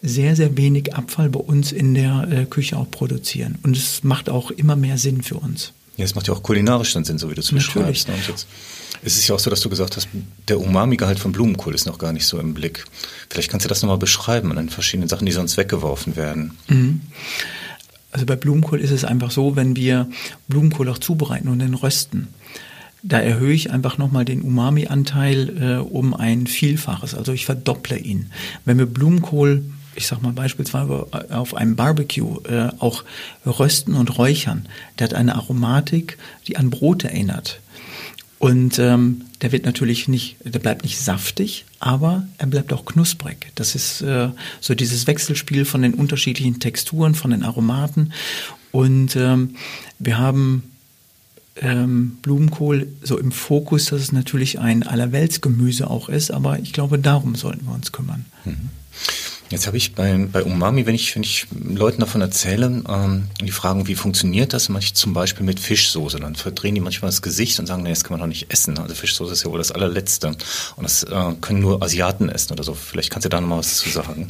sehr, 0.01 0.35
sehr 0.37 0.57
wenig 0.57 0.95
Abfall 0.95 1.29
bei 1.29 1.41
uns 1.41 1.73
in 1.73 1.95
der 1.95 2.29
äh, 2.31 2.45
Küche 2.47 2.77
auch 2.77 2.91
produzieren. 2.91 3.59
Und 3.63 3.77
es 3.77 4.03
macht 4.03 4.29
auch 4.29 4.51
immer 4.51 4.77
mehr 4.77 4.99
Sinn 4.99 5.23
für 5.23 5.37
uns. 5.37 5.73
Ja, 5.97 6.05
es 6.05 6.15
macht 6.15 6.27
ja 6.29 6.35
auch 6.35 6.43
kulinarisch 6.43 6.95
dann 6.95 7.05
Sinn, 7.05 7.19
so 7.19 7.31
wie 7.31 7.35
du 7.35 7.41
es 7.41 7.53
beschreibst. 7.53 8.09
Ne? 8.09 8.15
Jetzt 8.27 8.47
ist 9.03 9.17
es 9.17 9.29
ja 9.29 9.35
auch 9.35 9.39
so, 9.39 9.51
dass 9.51 9.61
du 9.61 9.69
gesagt 9.69 9.97
hast, 9.97 10.09
der 10.49 10.59
Umami-Gehalt 10.59 11.19
von 11.19 11.33
Blumenkohl 11.33 11.75
ist 11.75 11.87
noch 11.87 11.99
gar 11.99 12.13
nicht 12.13 12.27
so 12.27 12.39
im 12.39 12.55
Blick. 12.55 12.85
Vielleicht 13.29 13.51
kannst 13.51 13.65
du 13.65 13.69
das 13.69 13.83
nochmal 13.83 13.99
beschreiben 13.99 14.51
an 14.51 14.57
den 14.57 14.69
verschiedenen 14.71 15.09
Sachen, 15.09 15.27
die 15.27 15.33
sonst 15.33 15.57
weggeworfen 15.57 16.17
werden. 16.17 16.57
Mhm. 16.69 17.01
Also 18.11 18.27
bei 18.27 18.37
Blumenkohl 18.37 18.81
ist 18.81 18.91
es 18.91 19.05
einfach 19.05 19.31
so, 19.31 19.57
wenn 19.57 19.75
wir 19.75 20.09
Blumenkohl 20.47 20.89
auch 20.89 20.99
zubereiten 20.99 21.49
und 21.49 21.59
den 21.59 21.75
rösten, 21.75 22.29
da 23.03 23.19
erhöhe 23.19 23.53
ich 23.53 23.71
einfach 23.71 23.99
nochmal 23.99 24.25
den 24.25 24.43
Umami-Anteil 24.43 25.63
äh, 25.63 25.77
um 25.83 26.15
ein 26.15 26.47
Vielfaches. 26.47 27.15
Also 27.15 27.33
ich 27.33 27.47
verdopple 27.47 27.99
ihn. 27.99 28.31
Wenn 28.65 28.79
wir 28.79 28.87
Blumenkohl 28.87 29.65
ich 29.95 30.07
sag 30.07 30.23
mal 30.23 30.33
beispielsweise 30.33 31.07
auf 31.31 31.55
einem 31.55 31.77
Barbecue 31.77 32.39
äh, 32.45 32.71
auch 32.79 33.05
rösten 33.47 33.95
und 33.95 34.19
räuchern, 34.19 34.69
der 34.99 35.09
hat 35.09 35.15
eine 35.15 35.35
Aromatik, 35.35 36.19
die 36.47 36.57
an 36.57 36.71
Brot 36.71 37.05
erinnert. 37.05 37.61
Und 38.39 38.81
ähm, 38.81 39.23
der 39.41 39.53
wird 39.53 39.65
natürlich 39.65 40.09
nicht, 40.09 40.37
der 40.43 40.59
bleibt 40.59 40.83
nicht 40.83 40.99
saftig, 40.99 41.65
aber 41.79 42.27
er 42.39 42.49
bleibt 42.49 42.73
auch 42.73 42.85
knusprig. 42.85 43.53
Das 43.55 43.77
ist 43.77 44.01
äh, 44.03 44.31
so 44.61 44.75
dieses 44.75 45.07
Wechselspiel 45.07 45.65
von 45.65 45.83
den 45.83 45.95
unterschiedlichen 45.95 46.59
Texturen, 46.59 47.15
von 47.15 47.31
den 47.31 47.45
Aromaten. 47.45 48.13
Und 48.73 49.15
ähm, 49.15 49.55
wir 50.01 50.19
haben 50.19 50.65
ähm, 51.57 52.19
Blumenkohl 52.23 52.89
so 53.03 53.19
im 53.19 53.31
Fokus, 53.31 53.87
dass 53.87 54.01
es 54.01 54.13
natürlich 54.13 54.59
ein 54.59 54.83
Allerweltsgemüse 54.83 55.89
auch 55.89 56.09
ist, 56.09 56.31
aber 56.31 56.59
ich 56.59 56.73
glaube, 56.73 56.99
darum 56.99 57.35
sollten 57.35 57.67
wir 57.67 57.75
uns 57.75 57.93
kümmern. 57.93 58.25
Mhm. 58.45 58.71
Jetzt 59.53 59.67
habe 59.67 59.77
ich 59.77 59.95
bei, 59.95 60.17
bei 60.33 60.43
Umami, 60.43 60.87
wenn 60.87 60.95
ich, 60.95 61.15
wenn 61.15 61.23
ich 61.23 61.47
Leuten 61.63 62.01
davon 62.01 62.23
erzähle, 62.23 62.83
ähm, 62.89 63.25
die 63.39 63.51
fragen, 63.51 63.87
wie 63.87 63.95
funktioniert 63.95 64.55
das, 64.55 64.71
manchmal 64.71 64.95
zum 64.95 65.13
Beispiel 65.13 65.45
mit 65.45 65.61
Fischsoße, 65.61 66.19
dann 66.19 66.37
verdrehen 66.37 66.75
die 66.75 66.81
manchmal 66.81 67.11
das 67.11 67.21
Gesicht 67.21 67.61
und 67.61 67.67
sagen, 67.67 67.83
nee, 67.83 67.91
das 67.91 68.03
kann 68.03 68.13
man 68.13 68.21
doch 68.21 68.27
nicht 68.27 68.51
essen. 68.51 68.79
Also 68.79 68.95
Fischsoße 68.95 69.35
ist 69.35 69.45
ja 69.45 69.51
wohl 69.51 69.59
das 69.59 69.71
allerletzte. 69.71 70.29
Und 70.29 70.85
das 70.85 71.03
äh, 71.03 71.35
können 71.43 71.61
nur 71.61 71.83
Asiaten 71.83 72.31
essen 72.31 72.55
oder 72.55 72.65
so. 72.65 72.73
Vielleicht 72.73 73.11
kannst 73.11 73.27
du 73.27 73.29
da 73.29 73.43
nochmal 73.43 73.59
was 73.59 73.77
zu 73.77 73.91
sagen. 73.91 74.29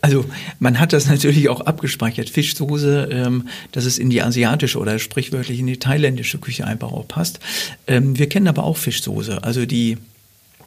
Also 0.00 0.24
man 0.58 0.80
hat 0.80 0.94
das 0.94 1.06
natürlich 1.06 1.50
auch 1.50 1.60
abgespeichert. 1.60 2.30
Fischsoße, 2.30 3.10
ähm, 3.12 3.48
dass 3.72 3.84
es 3.84 3.98
in 3.98 4.08
die 4.08 4.22
asiatische 4.22 4.78
oder 4.78 4.98
sprichwörtlich 4.98 5.58
in 5.58 5.66
die 5.66 5.78
thailändische 5.78 6.38
Küche 6.38 6.66
einfach 6.66 6.92
auch 6.92 7.06
passt. 7.06 7.40
Ähm, 7.86 8.18
wir 8.18 8.30
kennen 8.30 8.48
aber 8.48 8.64
auch 8.64 8.78
Fischsoße. 8.78 9.44
Also 9.44 9.66
die 9.66 9.98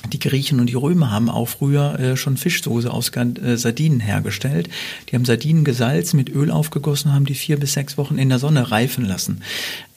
die 0.08 0.20
Griechen 0.20 0.60
und 0.60 0.68
die 0.68 0.76
Römer 0.76 1.12
haben 1.12 1.30
auch 1.30 1.48
früher 1.48 2.00
äh, 2.00 2.18
schon 2.18 2.38
Fischsoße 2.38 2.92
aus 2.92 3.10
äh, 3.10 3.58
Sardinen 3.58 4.00
hergestellt. 4.00 4.70
Die 5.10 5.16
haben 5.16 5.26
Sardinen 5.26 5.64
gesalzen, 5.64 6.18
mit 6.18 6.30
Öl 6.30 6.52
aufgegossen, 6.52 7.14
haben 7.14 7.26
die 7.26 7.36
vier 7.36 7.60
bis 7.60 7.74
sechs 7.74 7.98
Wochen 7.98 8.18
in 8.18 8.30
der 8.30 8.40
Sonne 8.40 8.72
reifen 8.72 9.06
lassen. 9.06 9.42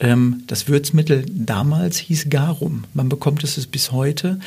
Ähm, 0.01 0.43
das 0.47 0.69
Würzmittel 0.69 1.27
damals 1.29 1.99
hieß 1.99 2.31
Garum. 2.31 2.85
Man 2.95 3.09
bekommt 3.09 3.45
es 3.45 3.67
bis 3.67 3.93
heute 3.93 4.39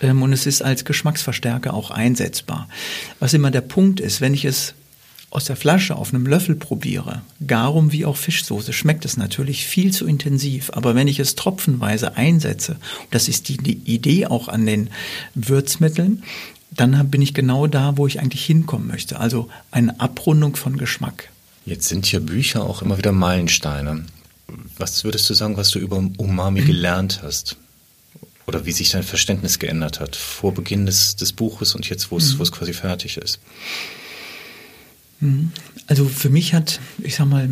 ähm, 0.00 0.22
und 0.22 0.32
es 0.32 0.46
ist 0.46 0.62
als 0.62 0.84
Geschmacksverstärker 0.84 1.74
auch 1.74 1.90
einsetzbar. 1.90 2.68
Was 3.18 3.34
immer 3.34 3.50
der 3.50 3.60
Punkt 3.60 4.00
ist, 4.00 4.20
wenn 4.20 4.34
ich 4.34 4.44
es 4.44 4.74
aus 5.30 5.44
der 5.44 5.56
Flasche 5.56 5.94
auf 5.94 6.12
einem 6.12 6.26
Löffel 6.26 6.56
probiere, 6.56 7.22
garum 7.46 7.92
wie 7.92 8.04
auch 8.04 8.16
Fischsoße, 8.16 8.72
schmeckt 8.72 9.04
es 9.04 9.16
natürlich 9.16 9.64
viel 9.64 9.92
zu 9.92 10.06
intensiv. 10.06 10.70
Aber 10.74 10.96
wenn 10.96 11.06
ich 11.08 11.20
es 11.20 11.36
tropfenweise 11.36 12.16
einsetze, 12.16 12.76
das 13.12 13.28
ist 13.28 13.48
die, 13.48 13.56
die 13.56 13.78
Idee 13.84 14.26
auch 14.26 14.48
an 14.48 14.66
den 14.66 14.90
Würzmitteln, 15.34 16.24
dann 16.72 17.10
bin 17.10 17.22
ich 17.22 17.32
genau 17.32 17.68
da, 17.68 17.96
wo 17.96 18.06
ich 18.06 18.20
eigentlich 18.20 18.44
hinkommen 18.44 18.88
möchte. 18.88 19.20
Also 19.20 19.48
eine 19.70 20.00
Abrundung 20.00 20.56
von 20.56 20.76
Geschmack. 20.76 21.30
Jetzt 21.64 21.88
sind 21.88 22.06
hier 22.06 22.20
Bücher 22.20 22.64
auch 22.64 22.82
immer 22.82 22.98
wieder 22.98 23.12
Meilensteine. 23.12 24.04
Was 24.78 25.04
würdest 25.04 25.30
du 25.30 25.34
sagen, 25.34 25.56
was 25.56 25.70
du 25.70 25.78
über 25.78 25.96
Umami 26.16 26.62
gelernt 26.62 27.20
hast? 27.22 27.56
Oder 28.46 28.66
wie 28.66 28.72
sich 28.72 28.90
dein 28.90 29.04
Verständnis 29.04 29.60
geändert 29.60 30.00
hat 30.00 30.16
vor 30.16 30.52
Beginn 30.52 30.86
des, 30.86 31.14
des 31.14 31.32
Buches 31.32 31.76
und 31.76 31.88
jetzt, 31.88 32.10
wo 32.10 32.16
es, 32.16 32.34
mhm. 32.34 32.38
wo 32.40 32.42
es 32.42 32.50
quasi 32.50 32.72
fertig 32.72 33.16
ist? 33.16 33.38
Mhm. 35.20 35.52
Also 35.86 36.06
für 36.06 36.30
mich 36.30 36.54
hat, 36.54 36.80
ich 36.98 37.16
sag 37.16 37.26
mal, 37.26 37.48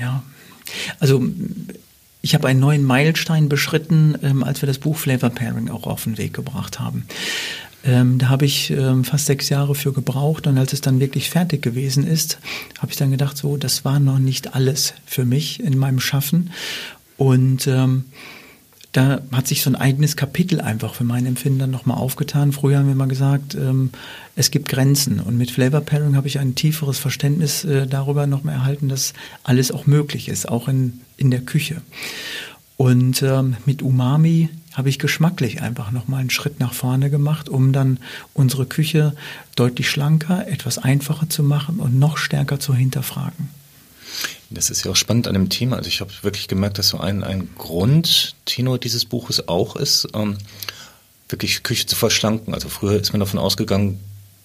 ja, 0.00 0.22
also 1.00 1.24
ich 2.22 2.34
habe 2.34 2.48
einen 2.48 2.60
neuen 2.60 2.82
Meilenstein 2.82 3.48
beschritten, 3.48 4.16
ähm, 4.22 4.42
als 4.42 4.62
wir 4.62 4.66
das 4.66 4.78
Buch 4.78 4.96
Flavor 4.96 5.30
Pairing 5.30 5.70
auch 5.70 5.86
auf 5.86 6.04
den 6.04 6.18
Weg 6.18 6.34
gebracht 6.34 6.80
haben. 6.80 7.06
Ähm, 7.84 8.18
da 8.18 8.28
habe 8.28 8.44
ich 8.44 8.70
ähm, 8.70 9.04
fast 9.04 9.26
sechs 9.26 9.48
Jahre 9.48 9.76
für 9.76 9.92
gebraucht 9.92 10.48
und 10.48 10.58
als 10.58 10.72
es 10.72 10.80
dann 10.80 10.98
wirklich 10.98 11.30
fertig 11.30 11.62
gewesen 11.62 12.04
ist, 12.04 12.38
habe 12.78 12.90
ich 12.90 12.98
dann 12.98 13.12
gedacht, 13.12 13.36
so, 13.36 13.56
das 13.56 13.84
war 13.84 14.00
noch 14.00 14.18
nicht 14.18 14.54
alles 14.54 14.94
für 15.06 15.24
mich 15.24 15.62
in 15.62 15.78
meinem 15.78 16.00
Schaffen. 16.00 16.50
Und 17.16 17.68
ähm, 17.68 18.06
da 18.96 19.20
hat 19.30 19.46
sich 19.46 19.62
so 19.62 19.70
ein 19.70 19.76
eigenes 19.76 20.16
Kapitel 20.16 20.60
einfach 20.60 20.94
für 20.94 21.04
mein 21.04 21.26
Empfinden 21.26 21.58
dann 21.58 21.70
nochmal 21.70 21.98
aufgetan. 21.98 22.52
Früher 22.52 22.78
haben 22.78 22.88
wir 22.88 22.94
mal 22.94 23.08
gesagt, 23.08 23.54
ähm, 23.54 23.90
es 24.36 24.50
gibt 24.50 24.68
Grenzen. 24.68 25.20
Und 25.20 25.36
mit 25.36 25.50
Flavor 25.50 25.82
Pairing 25.82 26.16
habe 26.16 26.28
ich 26.28 26.38
ein 26.38 26.54
tieferes 26.54 26.98
Verständnis 26.98 27.64
äh, 27.64 27.86
darüber 27.86 28.26
nochmal 28.26 28.54
erhalten, 28.54 28.88
dass 28.88 29.12
alles 29.44 29.70
auch 29.70 29.86
möglich 29.86 30.28
ist, 30.28 30.48
auch 30.48 30.66
in, 30.68 31.00
in 31.18 31.30
der 31.30 31.42
Küche. 31.42 31.82
Und 32.78 33.22
ähm, 33.22 33.56
mit 33.66 33.82
Umami 33.82 34.48
habe 34.72 34.88
ich 34.88 34.98
geschmacklich 34.98 35.60
einfach 35.60 35.90
nochmal 35.90 36.20
einen 36.20 36.30
Schritt 36.30 36.58
nach 36.58 36.72
vorne 36.72 37.10
gemacht, 37.10 37.50
um 37.50 37.72
dann 37.72 37.98
unsere 38.32 38.64
Küche 38.64 39.14
deutlich 39.56 39.90
schlanker, 39.90 40.48
etwas 40.48 40.78
einfacher 40.78 41.28
zu 41.28 41.42
machen 41.42 41.80
und 41.80 41.98
noch 41.98 42.16
stärker 42.16 42.60
zu 42.60 42.74
hinterfragen. 42.74 43.48
Das 44.50 44.70
ist 44.70 44.84
ja 44.84 44.92
auch 44.92 44.96
spannend 44.96 45.26
an 45.26 45.34
dem 45.34 45.48
Thema. 45.48 45.76
Also 45.76 45.88
ich 45.88 46.00
habe 46.00 46.12
wirklich 46.22 46.48
gemerkt, 46.48 46.78
dass 46.78 46.88
so 46.88 46.98
ein, 46.98 47.24
ein 47.24 47.48
Grundtenor 47.56 48.78
dieses 48.78 49.04
Buches 49.04 49.48
auch 49.48 49.76
ist, 49.76 50.08
ähm, 50.14 50.38
wirklich 51.28 51.62
Küche 51.62 51.86
zu 51.86 51.96
verschlanken. 51.96 52.54
Also 52.54 52.68
früher 52.68 53.00
ist 53.00 53.12
man 53.12 53.20
davon 53.20 53.40
ausgegangen, 53.40 54.00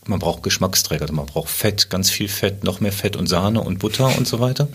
man 0.06 0.20
braucht 0.20 0.42
Geschmacksträger, 0.42 1.04
also 1.04 1.14
man 1.14 1.28
braucht 1.28 1.50
Fett, 1.50 1.92
ganz 1.92 2.10
viel 2.10 2.28
Fett, 2.28 2.64
noch 2.64 2.80
mehr 2.80 2.92
Fett 2.92 3.16
und 3.16 3.28
Sahne 3.28 3.62
und 3.62 3.78
Butter 3.80 4.18
und 4.18 4.28
so 4.28 4.40
weiter. 4.40 4.68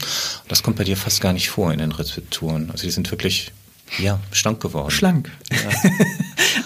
Das 0.46 0.62
kommt 0.62 0.76
bei 0.76 0.84
dir 0.84 0.96
fast 0.96 1.20
gar 1.20 1.32
nicht 1.32 1.50
vor 1.50 1.72
in 1.72 1.80
den 1.80 1.90
Rezepturen. 1.90 2.70
Also 2.70 2.84
die 2.84 2.92
sind 2.92 3.10
wirklich 3.10 3.52
ja, 3.98 4.20
schlank 4.30 4.60
geworden. 4.60 4.90
Schlank. 4.90 5.30
Ja. 5.50 5.90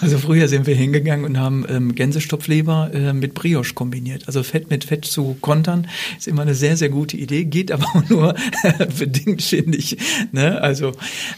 früher 0.21 0.47
sind 0.47 0.67
wir 0.67 0.75
hingegangen 0.75 1.25
und 1.25 1.37
haben 1.37 1.65
ähm, 1.69 1.95
Gänsestopfleber 1.95 2.91
äh, 2.93 3.13
mit 3.13 3.33
Brioche 3.33 3.73
kombiniert. 3.73 4.27
Also 4.27 4.43
Fett 4.43 4.69
mit 4.69 4.85
Fett 4.85 5.05
zu 5.05 5.35
kontern 5.41 5.87
ist 6.17 6.27
immer 6.27 6.43
eine 6.43 6.55
sehr, 6.55 6.77
sehr 6.77 6.89
gute 6.89 7.17
Idee, 7.17 7.45
geht 7.45 7.71
aber 7.71 7.85
auch 7.93 8.03
nur 8.09 8.35
bedingt, 8.97 9.41
finde 9.41 9.77
ich. 9.77 9.97
Ne? 10.31 10.61
Also, 10.61 10.93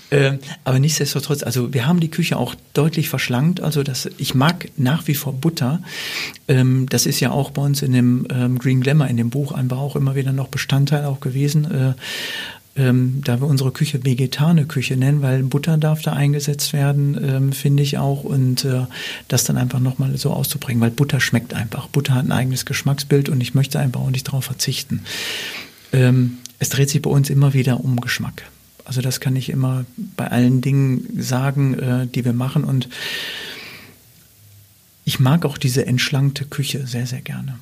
äh, 0.10 0.34
aber 0.64 0.80
nichtsdestotrotz, 0.80 1.44
also 1.44 1.74
wir 1.74 1.88
haben 1.88 2.00
die 2.00 2.12
Küche 2.12 2.38
auch 2.38 2.56
deutlich 2.74 3.10
verschlankt. 3.10 3.62
Also 3.62 3.84
das, 3.84 4.10
ich 4.18 4.36
mag 4.36 4.70
nach 4.78 5.08
wie 5.08 5.16
vor 5.16 5.34
Butter. 5.34 5.82
Ähm, 6.48 6.88
das 6.90 7.06
ist 7.06 7.20
ja 7.20 7.32
auch 7.32 7.52
bei 7.52 7.62
uns 7.62 7.82
in 7.82 7.94
dem 7.94 8.28
ähm, 8.30 8.60
Green 8.60 8.82
Glamour, 8.82 9.08
in 9.08 9.18
dem 9.18 9.30
Buch 9.30 9.52
einfach 9.52 9.78
auch 9.78 9.96
immer 9.96 10.16
wieder 10.16 10.34
noch 10.34 10.48
Bestandteil 10.48 11.06
auch 11.06 11.20
gewesen. 11.20 11.66
Äh, 11.72 11.94
ähm, 12.76 13.22
da 13.24 13.40
wir 13.40 13.48
unsere 13.48 13.72
Küche 13.72 14.04
vegetane 14.04 14.66
Küche 14.66 14.98
nennen, 14.98 15.22
weil 15.22 15.44
Butter 15.44 15.78
darf 15.78 16.02
da 16.02 16.14
eingesetzt 16.14 16.74
werden, 16.74 17.18
ähm, 17.24 17.52
finde 17.52 17.84
ich 17.84 17.98
auch. 17.98 18.24
Und 18.24 18.66
äh, 18.66 18.86
das 19.28 19.44
dann 19.44 19.58
einfach 19.58 19.80
nochmal 19.80 20.18
so 20.18 20.32
auszubringen, 20.32 20.82
weil 20.82 20.90
Butter 20.90 21.20
schmeckt 21.20 21.54
einfach. 21.54 21.88
Butter 21.88 22.16
hat 22.16 22.26
ein 22.26 22.32
eigenes 22.32 22.66
Geschmacksbild 22.66 23.30
und 23.30 23.42
ich 23.42 23.54
möchte 23.54 23.80
einfach 23.80 24.02
auch 24.02 24.10
nicht 24.10 24.28
darauf 24.28 24.46
verzichten. 24.46 25.02
Ähm, 25.92 26.40
es 26.58 26.70
dreht 26.70 26.90
sich 26.90 27.02
bei 27.02 27.12
uns 27.12 27.30
immer 27.30 27.54
wieder 27.54 27.80
um 27.80 28.02
Geschmack. 28.02 28.44
Also 28.86 29.02
das 29.02 29.20
kann 29.20 29.36
ich 29.36 29.50
immer 29.50 29.86
bei 30.18 30.30
allen 30.30 30.62
Dingen 30.62 31.08
sagen, 31.20 31.78
äh, 31.78 32.08
die 32.08 32.26
wir 32.26 32.34
machen. 32.34 32.64
Und 32.64 32.90
ich 35.06 35.20
mag 35.20 35.46
auch 35.46 35.60
diese 35.60 35.86
entschlankte 35.86 36.46
Küche 36.46 36.88
sehr, 36.88 37.06
sehr 37.06 37.22
gerne 37.22 37.60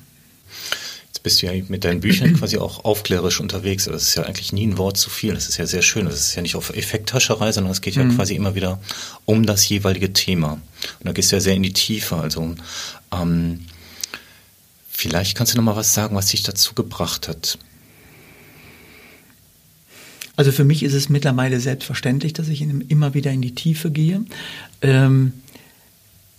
bist 1.22 1.40
du 1.40 1.46
ja 1.46 1.52
mit 1.68 1.84
deinen 1.84 2.00
Büchern 2.00 2.34
quasi 2.38 2.58
auch 2.58 2.84
aufklärerisch 2.84 3.40
unterwegs. 3.40 3.84
Das 3.84 4.02
ist 4.02 4.14
ja 4.14 4.24
eigentlich 4.24 4.52
nie 4.52 4.66
ein 4.66 4.78
Wort 4.78 4.96
zu 4.96 5.10
viel. 5.10 5.34
Das 5.34 5.48
ist 5.48 5.56
ja 5.56 5.66
sehr 5.66 5.82
schön. 5.82 6.06
Das 6.06 6.14
ist 6.16 6.34
ja 6.34 6.42
nicht 6.42 6.56
auf 6.56 6.70
Effekthascherei, 6.70 7.52
sondern 7.52 7.72
es 7.72 7.80
geht 7.80 7.94
ja 7.94 8.04
mhm. 8.04 8.16
quasi 8.16 8.34
immer 8.34 8.54
wieder 8.54 8.80
um 9.24 9.46
das 9.46 9.68
jeweilige 9.68 10.12
Thema. 10.12 10.52
Und 10.52 10.62
da 11.06 11.12
gehst 11.12 11.32
du 11.32 11.36
ja 11.36 11.40
sehr 11.40 11.54
in 11.54 11.62
die 11.62 11.72
Tiefe. 11.72 12.16
Also 12.16 12.54
ähm, 13.12 13.60
vielleicht 14.88 15.36
kannst 15.36 15.52
du 15.52 15.56
noch 15.58 15.64
mal 15.64 15.76
was 15.76 15.94
sagen, 15.94 16.16
was 16.16 16.26
dich 16.26 16.42
dazu 16.42 16.74
gebracht 16.74 17.28
hat. 17.28 17.58
Also 20.34 20.50
für 20.50 20.64
mich 20.64 20.82
ist 20.82 20.94
es 20.94 21.08
mittlerweile 21.08 21.60
selbstverständlich, 21.60 22.32
dass 22.32 22.48
ich 22.48 22.62
immer 22.62 23.14
wieder 23.14 23.30
in 23.30 23.42
die 23.42 23.54
Tiefe 23.54 23.90
gehe. 23.90 24.24
Ähm, 24.80 25.34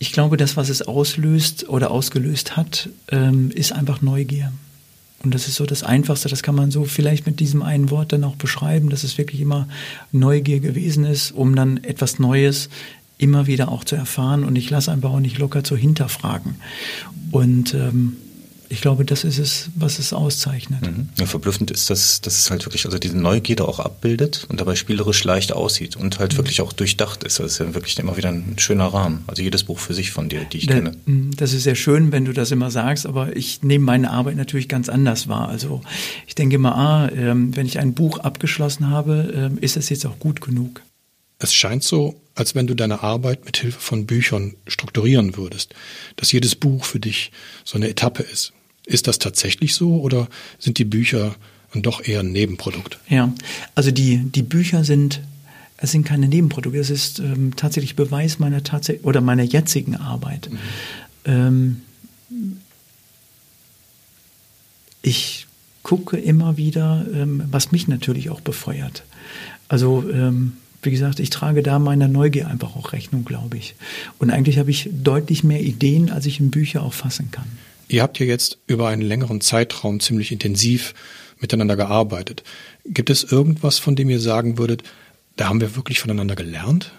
Ich 0.00 0.12
glaube, 0.12 0.36
das, 0.36 0.56
was 0.56 0.68
es 0.68 0.82
auslöst 0.82 1.68
oder 1.68 1.90
ausgelöst 1.90 2.56
hat, 2.56 2.90
ähm, 3.10 3.50
ist 3.52 3.72
einfach 3.72 4.02
Neugier. 4.02 4.52
Und 5.24 5.34
das 5.34 5.48
ist 5.48 5.56
so 5.56 5.66
das 5.66 5.82
Einfachste, 5.82 6.28
das 6.28 6.42
kann 6.42 6.54
man 6.54 6.70
so 6.70 6.84
vielleicht 6.84 7.26
mit 7.26 7.40
diesem 7.40 7.62
einen 7.62 7.90
Wort 7.90 8.12
dann 8.12 8.24
auch 8.24 8.36
beschreiben, 8.36 8.90
dass 8.90 9.04
es 9.04 9.18
wirklich 9.18 9.40
immer 9.40 9.68
Neugier 10.12 10.60
gewesen 10.60 11.04
ist, 11.04 11.32
um 11.32 11.56
dann 11.56 11.82
etwas 11.82 12.18
Neues 12.18 12.68
immer 13.16 13.46
wieder 13.46 13.70
auch 13.70 13.84
zu 13.84 13.96
erfahren. 13.96 14.44
Und 14.44 14.56
ich 14.56 14.70
lasse 14.70 14.92
einfach 14.92 15.10
auch 15.10 15.20
nicht 15.20 15.38
locker 15.38 15.64
zu 15.64 15.76
hinterfragen. 15.76 16.56
Und 17.30 17.74
ähm, 17.74 18.16
ich 18.74 18.80
glaube, 18.80 19.04
das 19.04 19.22
ist 19.22 19.38
es, 19.38 19.70
was 19.76 20.00
es 20.00 20.12
auszeichnet. 20.12 20.82
Mhm. 20.82 21.08
Ja, 21.16 21.26
verblüffend 21.26 21.70
ist, 21.70 21.90
dass, 21.90 22.20
dass 22.20 22.38
es 22.38 22.50
halt 22.50 22.66
wirklich 22.66 22.84
also 22.84 22.98
diese 22.98 23.16
Neugierde 23.16 23.68
auch 23.68 23.78
abbildet 23.78 24.46
und 24.48 24.60
dabei 24.60 24.74
spielerisch 24.74 25.22
leicht 25.22 25.52
aussieht 25.52 25.94
und 25.94 26.18
halt 26.18 26.32
mhm. 26.32 26.38
wirklich 26.38 26.60
auch 26.60 26.72
durchdacht 26.72 27.22
ist. 27.22 27.38
Das 27.38 27.52
ist 27.52 27.58
ja 27.58 27.72
wirklich 27.72 27.96
immer 28.00 28.16
wieder 28.16 28.30
ein 28.30 28.56
schöner 28.58 28.86
Rahmen. 28.86 29.22
Also 29.28 29.42
jedes 29.42 29.62
Buch 29.62 29.78
für 29.78 29.94
sich 29.94 30.10
von 30.10 30.28
dir, 30.28 30.44
die 30.44 30.58
ich 30.58 30.66
da, 30.66 30.74
kenne. 30.74 30.96
Mhm, 31.06 31.36
das 31.36 31.52
ist 31.52 31.62
sehr 31.62 31.76
schön, 31.76 32.10
wenn 32.10 32.24
du 32.24 32.32
das 32.32 32.50
immer 32.50 32.72
sagst, 32.72 33.06
aber 33.06 33.36
ich 33.36 33.62
nehme 33.62 33.84
meine 33.84 34.10
Arbeit 34.10 34.34
natürlich 34.34 34.68
ganz 34.68 34.88
anders 34.88 35.28
wahr. 35.28 35.48
Also 35.48 35.80
ich 36.26 36.34
denke 36.34 36.56
immer, 36.56 36.74
ah, 36.74 37.08
ähm, 37.14 37.56
wenn 37.56 37.66
ich 37.66 37.78
ein 37.78 37.94
Buch 37.94 38.18
abgeschlossen 38.18 38.90
habe, 38.90 39.32
ähm, 39.36 39.58
ist 39.60 39.76
es 39.76 39.88
jetzt 39.88 40.04
auch 40.04 40.18
gut 40.18 40.40
genug. 40.40 40.82
Es 41.38 41.54
scheint 41.54 41.84
so, 41.84 42.20
als 42.34 42.54
wenn 42.54 42.66
du 42.66 42.74
deine 42.74 43.02
Arbeit 43.02 43.44
mit 43.44 43.58
Hilfe 43.58 43.78
von 43.78 44.06
Büchern 44.06 44.56
strukturieren 44.66 45.36
würdest, 45.36 45.74
dass 46.16 46.32
jedes 46.32 46.56
Buch 46.56 46.84
für 46.84 46.98
dich 46.98 47.30
so 47.64 47.76
eine 47.76 47.88
Etappe 47.88 48.22
ist. 48.22 48.53
Ist 48.86 49.06
das 49.06 49.18
tatsächlich 49.18 49.74
so 49.74 50.00
oder 50.00 50.28
sind 50.58 50.78
die 50.78 50.84
Bücher 50.84 51.34
doch 51.72 52.06
eher 52.06 52.20
ein 52.20 52.32
Nebenprodukt? 52.32 52.98
Ja, 53.08 53.32
also 53.74 53.90
die, 53.90 54.18
die 54.18 54.42
Bücher 54.42 54.84
sind, 54.84 55.20
es 55.78 55.92
sind 55.92 56.04
keine 56.04 56.28
Nebenprodukte, 56.28 56.78
es 56.78 56.90
ist 56.90 57.18
ähm, 57.18 57.56
tatsächlich 57.56 57.96
Beweis 57.96 58.38
meiner 58.38 58.62
tatsächlich 58.62 59.04
oder 59.04 59.20
meiner 59.20 59.42
jetzigen 59.42 59.96
Arbeit. 59.96 60.50
Mhm. 60.50 60.58
Ähm, 61.24 61.82
ich 65.02 65.46
gucke 65.82 66.16
immer 66.16 66.56
wieder, 66.56 67.06
ähm, 67.12 67.42
was 67.50 67.72
mich 67.72 67.88
natürlich 67.88 68.30
auch 68.30 68.40
befeuert. 68.40 69.04
Also 69.68 70.08
ähm, 70.10 70.54
wie 70.82 70.90
gesagt, 70.90 71.18
ich 71.20 71.30
trage 71.30 71.62
da 71.62 71.78
meiner 71.78 72.08
Neugier 72.08 72.48
einfach 72.48 72.76
auch 72.76 72.92
Rechnung, 72.92 73.24
glaube 73.24 73.56
ich. 73.56 73.74
Und 74.18 74.30
eigentlich 74.30 74.58
habe 74.58 74.70
ich 74.70 74.90
deutlich 74.92 75.42
mehr 75.42 75.62
Ideen, 75.62 76.10
als 76.10 76.26
ich 76.26 76.40
in 76.40 76.50
Bücher 76.50 76.82
auch 76.82 76.92
fassen 76.92 77.30
kann. 77.30 77.46
Ihr 77.88 78.02
habt 78.02 78.18
ja 78.18 78.26
jetzt 78.26 78.58
über 78.66 78.88
einen 78.88 79.02
längeren 79.02 79.40
Zeitraum 79.40 80.00
ziemlich 80.00 80.32
intensiv 80.32 80.94
miteinander 81.38 81.76
gearbeitet. 81.76 82.42
Gibt 82.84 83.10
es 83.10 83.24
irgendwas, 83.24 83.78
von 83.78 83.96
dem 83.96 84.10
ihr 84.10 84.20
sagen 84.20 84.58
würdet, 84.58 84.82
da 85.36 85.48
haben 85.48 85.60
wir 85.60 85.76
wirklich 85.76 86.00
voneinander 86.00 86.36
gelernt? 86.36 86.92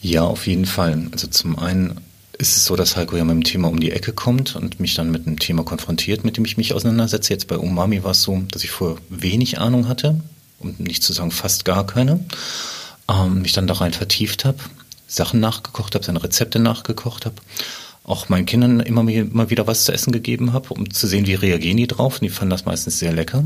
Ja, 0.00 0.22
auf 0.22 0.46
jeden 0.46 0.66
Fall. 0.66 1.08
Also 1.12 1.26
zum 1.26 1.58
einen 1.58 2.00
ist 2.38 2.56
es 2.56 2.64
so, 2.64 2.76
dass 2.76 2.96
Heiko 2.96 3.16
ja 3.16 3.24
mit 3.24 3.34
dem 3.34 3.44
Thema 3.44 3.68
um 3.68 3.78
die 3.78 3.92
Ecke 3.92 4.12
kommt 4.12 4.56
und 4.56 4.80
mich 4.80 4.94
dann 4.94 5.10
mit 5.10 5.26
einem 5.26 5.38
Thema 5.38 5.64
konfrontiert, 5.64 6.24
mit 6.24 6.36
dem 6.36 6.44
ich 6.44 6.56
mich 6.56 6.72
auseinandersetze. 6.72 7.32
Jetzt 7.32 7.46
bei 7.46 7.56
Umami 7.56 8.02
war 8.02 8.12
es 8.12 8.22
so, 8.22 8.42
dass 8.50 8.64
ich 8.64 8.70
vorher 8.70 8.98
wenig 9.10 9.58
Ahnung 9.58 9.88
hatte, 9.88 10.20
um 10.58 10.74
nicht 10.78 11.02
zu 11.02 11.12
sagen 11.12 11.30
fast 11.30 11.64
gar 11.64 11.86
keine 11.86 12.20
ähm, 13.08 13.42
mich 13.42 13.52
dann 13.52 13.66
da 13.66 13.74
rein 13.74 13.92
vertieft 13.92 14.44
habe, 14.44 14.58
Sachen 15.06 15.40
nachgekocht 15.40 15.94
habe, 15.94 16.04
seine 16.04 16.22
Rezepte 16.22 16.58
nachgekocht 16.58 17.26
habe, 17.26 17.36
auch 18.04 18.28
meinen 18.28 18.46
Kindern 18.46 18.80
immer, 18.80 19.06
immer 19.08 19.50
wieder 19.50 19.66
was 19.66 19.84
zu 19.84 19.92
essen 19.92 20.12
gegeben 20.12 20.52
habe, 20.52 20.74
um 20.74 20.90
zu 20.90 21.06
sehen, 21.06 21.26
wie 21.26 21.34
reagieren 21.34 21.76
die 21.76 21.86
drauf. 21.86 22.14
Und 22.14 22.22
die 22.22 22.30
fanden 22.30 22.50
das 22.50 22.64
meistens 22.64 22.98
sehr 22.98 23.12
lecker. 23.12 23.44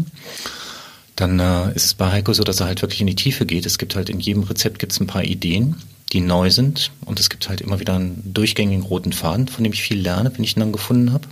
Dann 1.14 1.40
äh, 1.40 1.74
ist 1.74 1.84
es 1.84 1.94
bei 1.94 2.10
Heiko 2.10 2.32
so, 2.32 2.42
dass 2.42 2.60
er 2.60 2.66
halt 2.66 2.82
wirklich 2.82 3.00
in 3.00 3.06
die 3.06 3.14
Tiefe 3.14 3.46
geht. 3.46 3.66
Es 3.66 3.78
gibt 3.78 3.96
halt 3.96 4.08
in 4.08 4.20
jedem 4.20 4.42
Rezept 4.42 4.78
gibt's 4.78 5.00
ein 5.00 5.06
paar 5.06 5.24
Ideen, 5.24 5.76
die 6.12 6.20
neu 6.20 6.50
sind. 6.50 6.90
Und 7.04 7.20
es 7.20 7.30
gibt 7.30 7.48
halt 7.48 7.60
immer 7.60 7.80
wieder 7.80 7.94
einen 7.96 8.22
durchgängigen 8.32 8.84
roten 8.84 9.12
Faden, 9.12 9.48
von 9.48 9.64
dem 9.64 9.72
ich 9.72 9.82
viel 9.82 9.98
lerne, 9.98 10.30
wenn 10.34 10.44
ich 10.44 10.56
ihn 10.56 10.60
dann 10.60 10.72
gefunden 10.72 11.12
habe. 11.12 11.26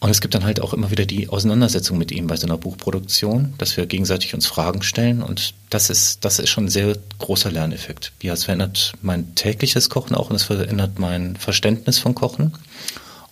Und 0.00 0.10
es 0.10 0.20
gibt 0.20 0.34
dann 0.34 0.44
halt 0.44 0.60
auch 0.60 0.72
immer 0.74 0.92
wieder 0.92 1.06
die 1.06 1.28
Auseinandersetzung 1.28 1.98
mit 1.98 2.12
ihm 2.12 2.28
bei 2.28 2.36
so 2.36 2.46
einer 2.46 2.56
Buchproduktion, 2.56 3.54
dass 3.58 3.76
wir 3.76 3.86
gegenseitig 3.86 4.32
uns 4.32 4.46
Fragen 4.46 4.82
stellen. 4.82 5.22
Und 5.22 5.54
das 5.70 5.90
ist, 5.90 6.24
das 6.24 6.38
ist 6.38 6.50
schon 6.50 6.66
ein 6.66 6.70
sehr 6.70 6.96
großer 7.18 7.50
Lerneffekt. 7.50 8.12
Ja, 8.22 8.32
es 8.32 8.44
verändert 8.44 8.92
mein 9.02 9.34
tägliches 9.34 9.90
Kochen 9.90 10.14
auch 10.14 10.30
und 10.30 10.36
es 10.36 10.44
verändert 10.44 11.00
mein 11.00 11.34
Verständnis 11.34 11.98
von 11.98 12.14
Kochen. 12.14 12.52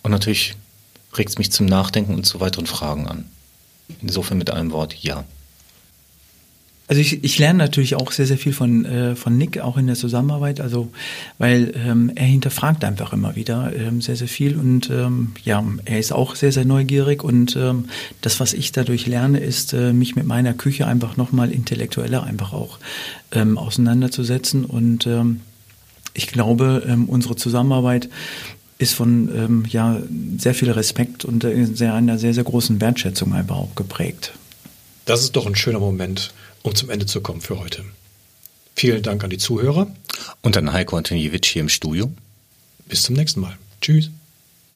Und 0.03 0.11
natürlich 0.11 0.57
regt 1.17 1.31
es 1.31 1.39
mich 1.39 1.53
zum 1.53 1.67
Nachdenken 1.67 2.15
und 2.15 2.25
zu 2.25 2.41
weiteren 2.41 2.67
Fragen 2.67 3.07
an. 3.07 3.31
Insofern 4.03 4.39
mit 4.39 4.51
einem 4.51 4.73
Wort 4.73 4.95
ja. 4.95 5.25
Also 6.89 7.01
ich, 7.01 7.25
ich 7.25 7.39
lerne 7.39 7.59
natürlich 7.59 7.97
auch 7.97 8.13
sehr, 8.13 8.27
sehr 8.27 8.39
viel 8.39 8.53
von, 8.53 8.85
äh, 8.85 9.17
von 9.17 9.37
Nick, 9.37 9.59
auch 9.59 9.77
in 9.77 9.89
der 9.89 9.97
Zusammenarbeit, 9.97 10.61
also 10.61 10.89
weil 11.39 11.73
ähm, 11.75 12.13
er 12.15 12.27
hinterfragt 12.27 12.85
einfach 12.85 13.13
immer 13.13 13.35
wieder 13.35 13.73
ähm, 13.75 14.01
sehr, 14.01 14.15
sehr 14.15 14.29
viel. 14.29 14.57
Und 14.57 14.89
ähm, 14.91 15.33
ja, 15.45 15.65
er 15.85 15.99
ist 15.99 16.13
auch 16.13 16.37
sehr, 16.37 16.53
sehr 16.53 16.65
neugierig. 16.65 17.25
Und 17.25 17.57
ähm, 17.57 17.87
das, 18.21 18.39
was 18.39 18.53
ich 18.53 18.71
dadurch 18.71 19.07
lerne, 19.07 19.41
ist, 19.41 19.73
äh, 19.73 19.93
mich 19.93 20.15
mit 20.15 20.27
meiner 20.27 20.55
Küche 20.55 20.87
einfach 20.87 21.17
nochmal 21.17 21.51
intellektueller 21.51 22.23
einfach 22.23 22.53
auch 22.53 22.79
ähm, 23.33 23.59
auseinanderzusetzen. 23.59 24.65
Und 24.65 25.09
ähm, 25.09 25.41
ich 26.15 26.29
glaube, 26.29 26.85
ähm, 26.87 27.09
unsere 27.09 27.35
Zusammenarbeit 27.35 28.09
ist 28.79 28.95
von 28.95 29.29
ähm, 29.35 29.65
ja, 29.69 29.99
sehr 30.39 30.55
viel 30.55 30.71
Respekt 30.71 31.25
und 31.25 31.43
äh, 31.43 31.65
sehr, 31.65 31.95
einer 31.95 32.19
sehr, 32.19 32.33
sehr 32.35 32.45
großen 32.45 32.81
Wertschätzung 32.81 33.35
einfach 33.35 33.57
auch 33.57 33.75
geprägt. 33.75 34.35
Das 35.05 35.23
ist 35.23 35.37
doch 35.37 35.47
ein 35.47 35.55
schöner 35.55 35.79
Moment, 35.79 36.33
um 36.67 36.75
zum 36.75 36.91
Ende 36.91 37.07
zu 37.07 37.21
kommen 37.21 37.41
für 37.41 37.59
heute. 37.59 37.85
Vielen 38.75 39.03
Dank 39.03 39.25
an 39.25 39.31
die 39.31 39.39
Zuhörer. 39.39 39.87
Und 40.43 40.57
an 40.57 40.73
Heiko 40.73 40.97
Antoniewicz 40.97 41.47
hier 41.47 41.61
im 41.61 41.69
Studio. 41.69 42.13
Bis 42.87 43.03
zum 43.03 43.15
nächsten 43.15 43.41
Mal. 43.41 43.57
Tschüss. 43.81 44.11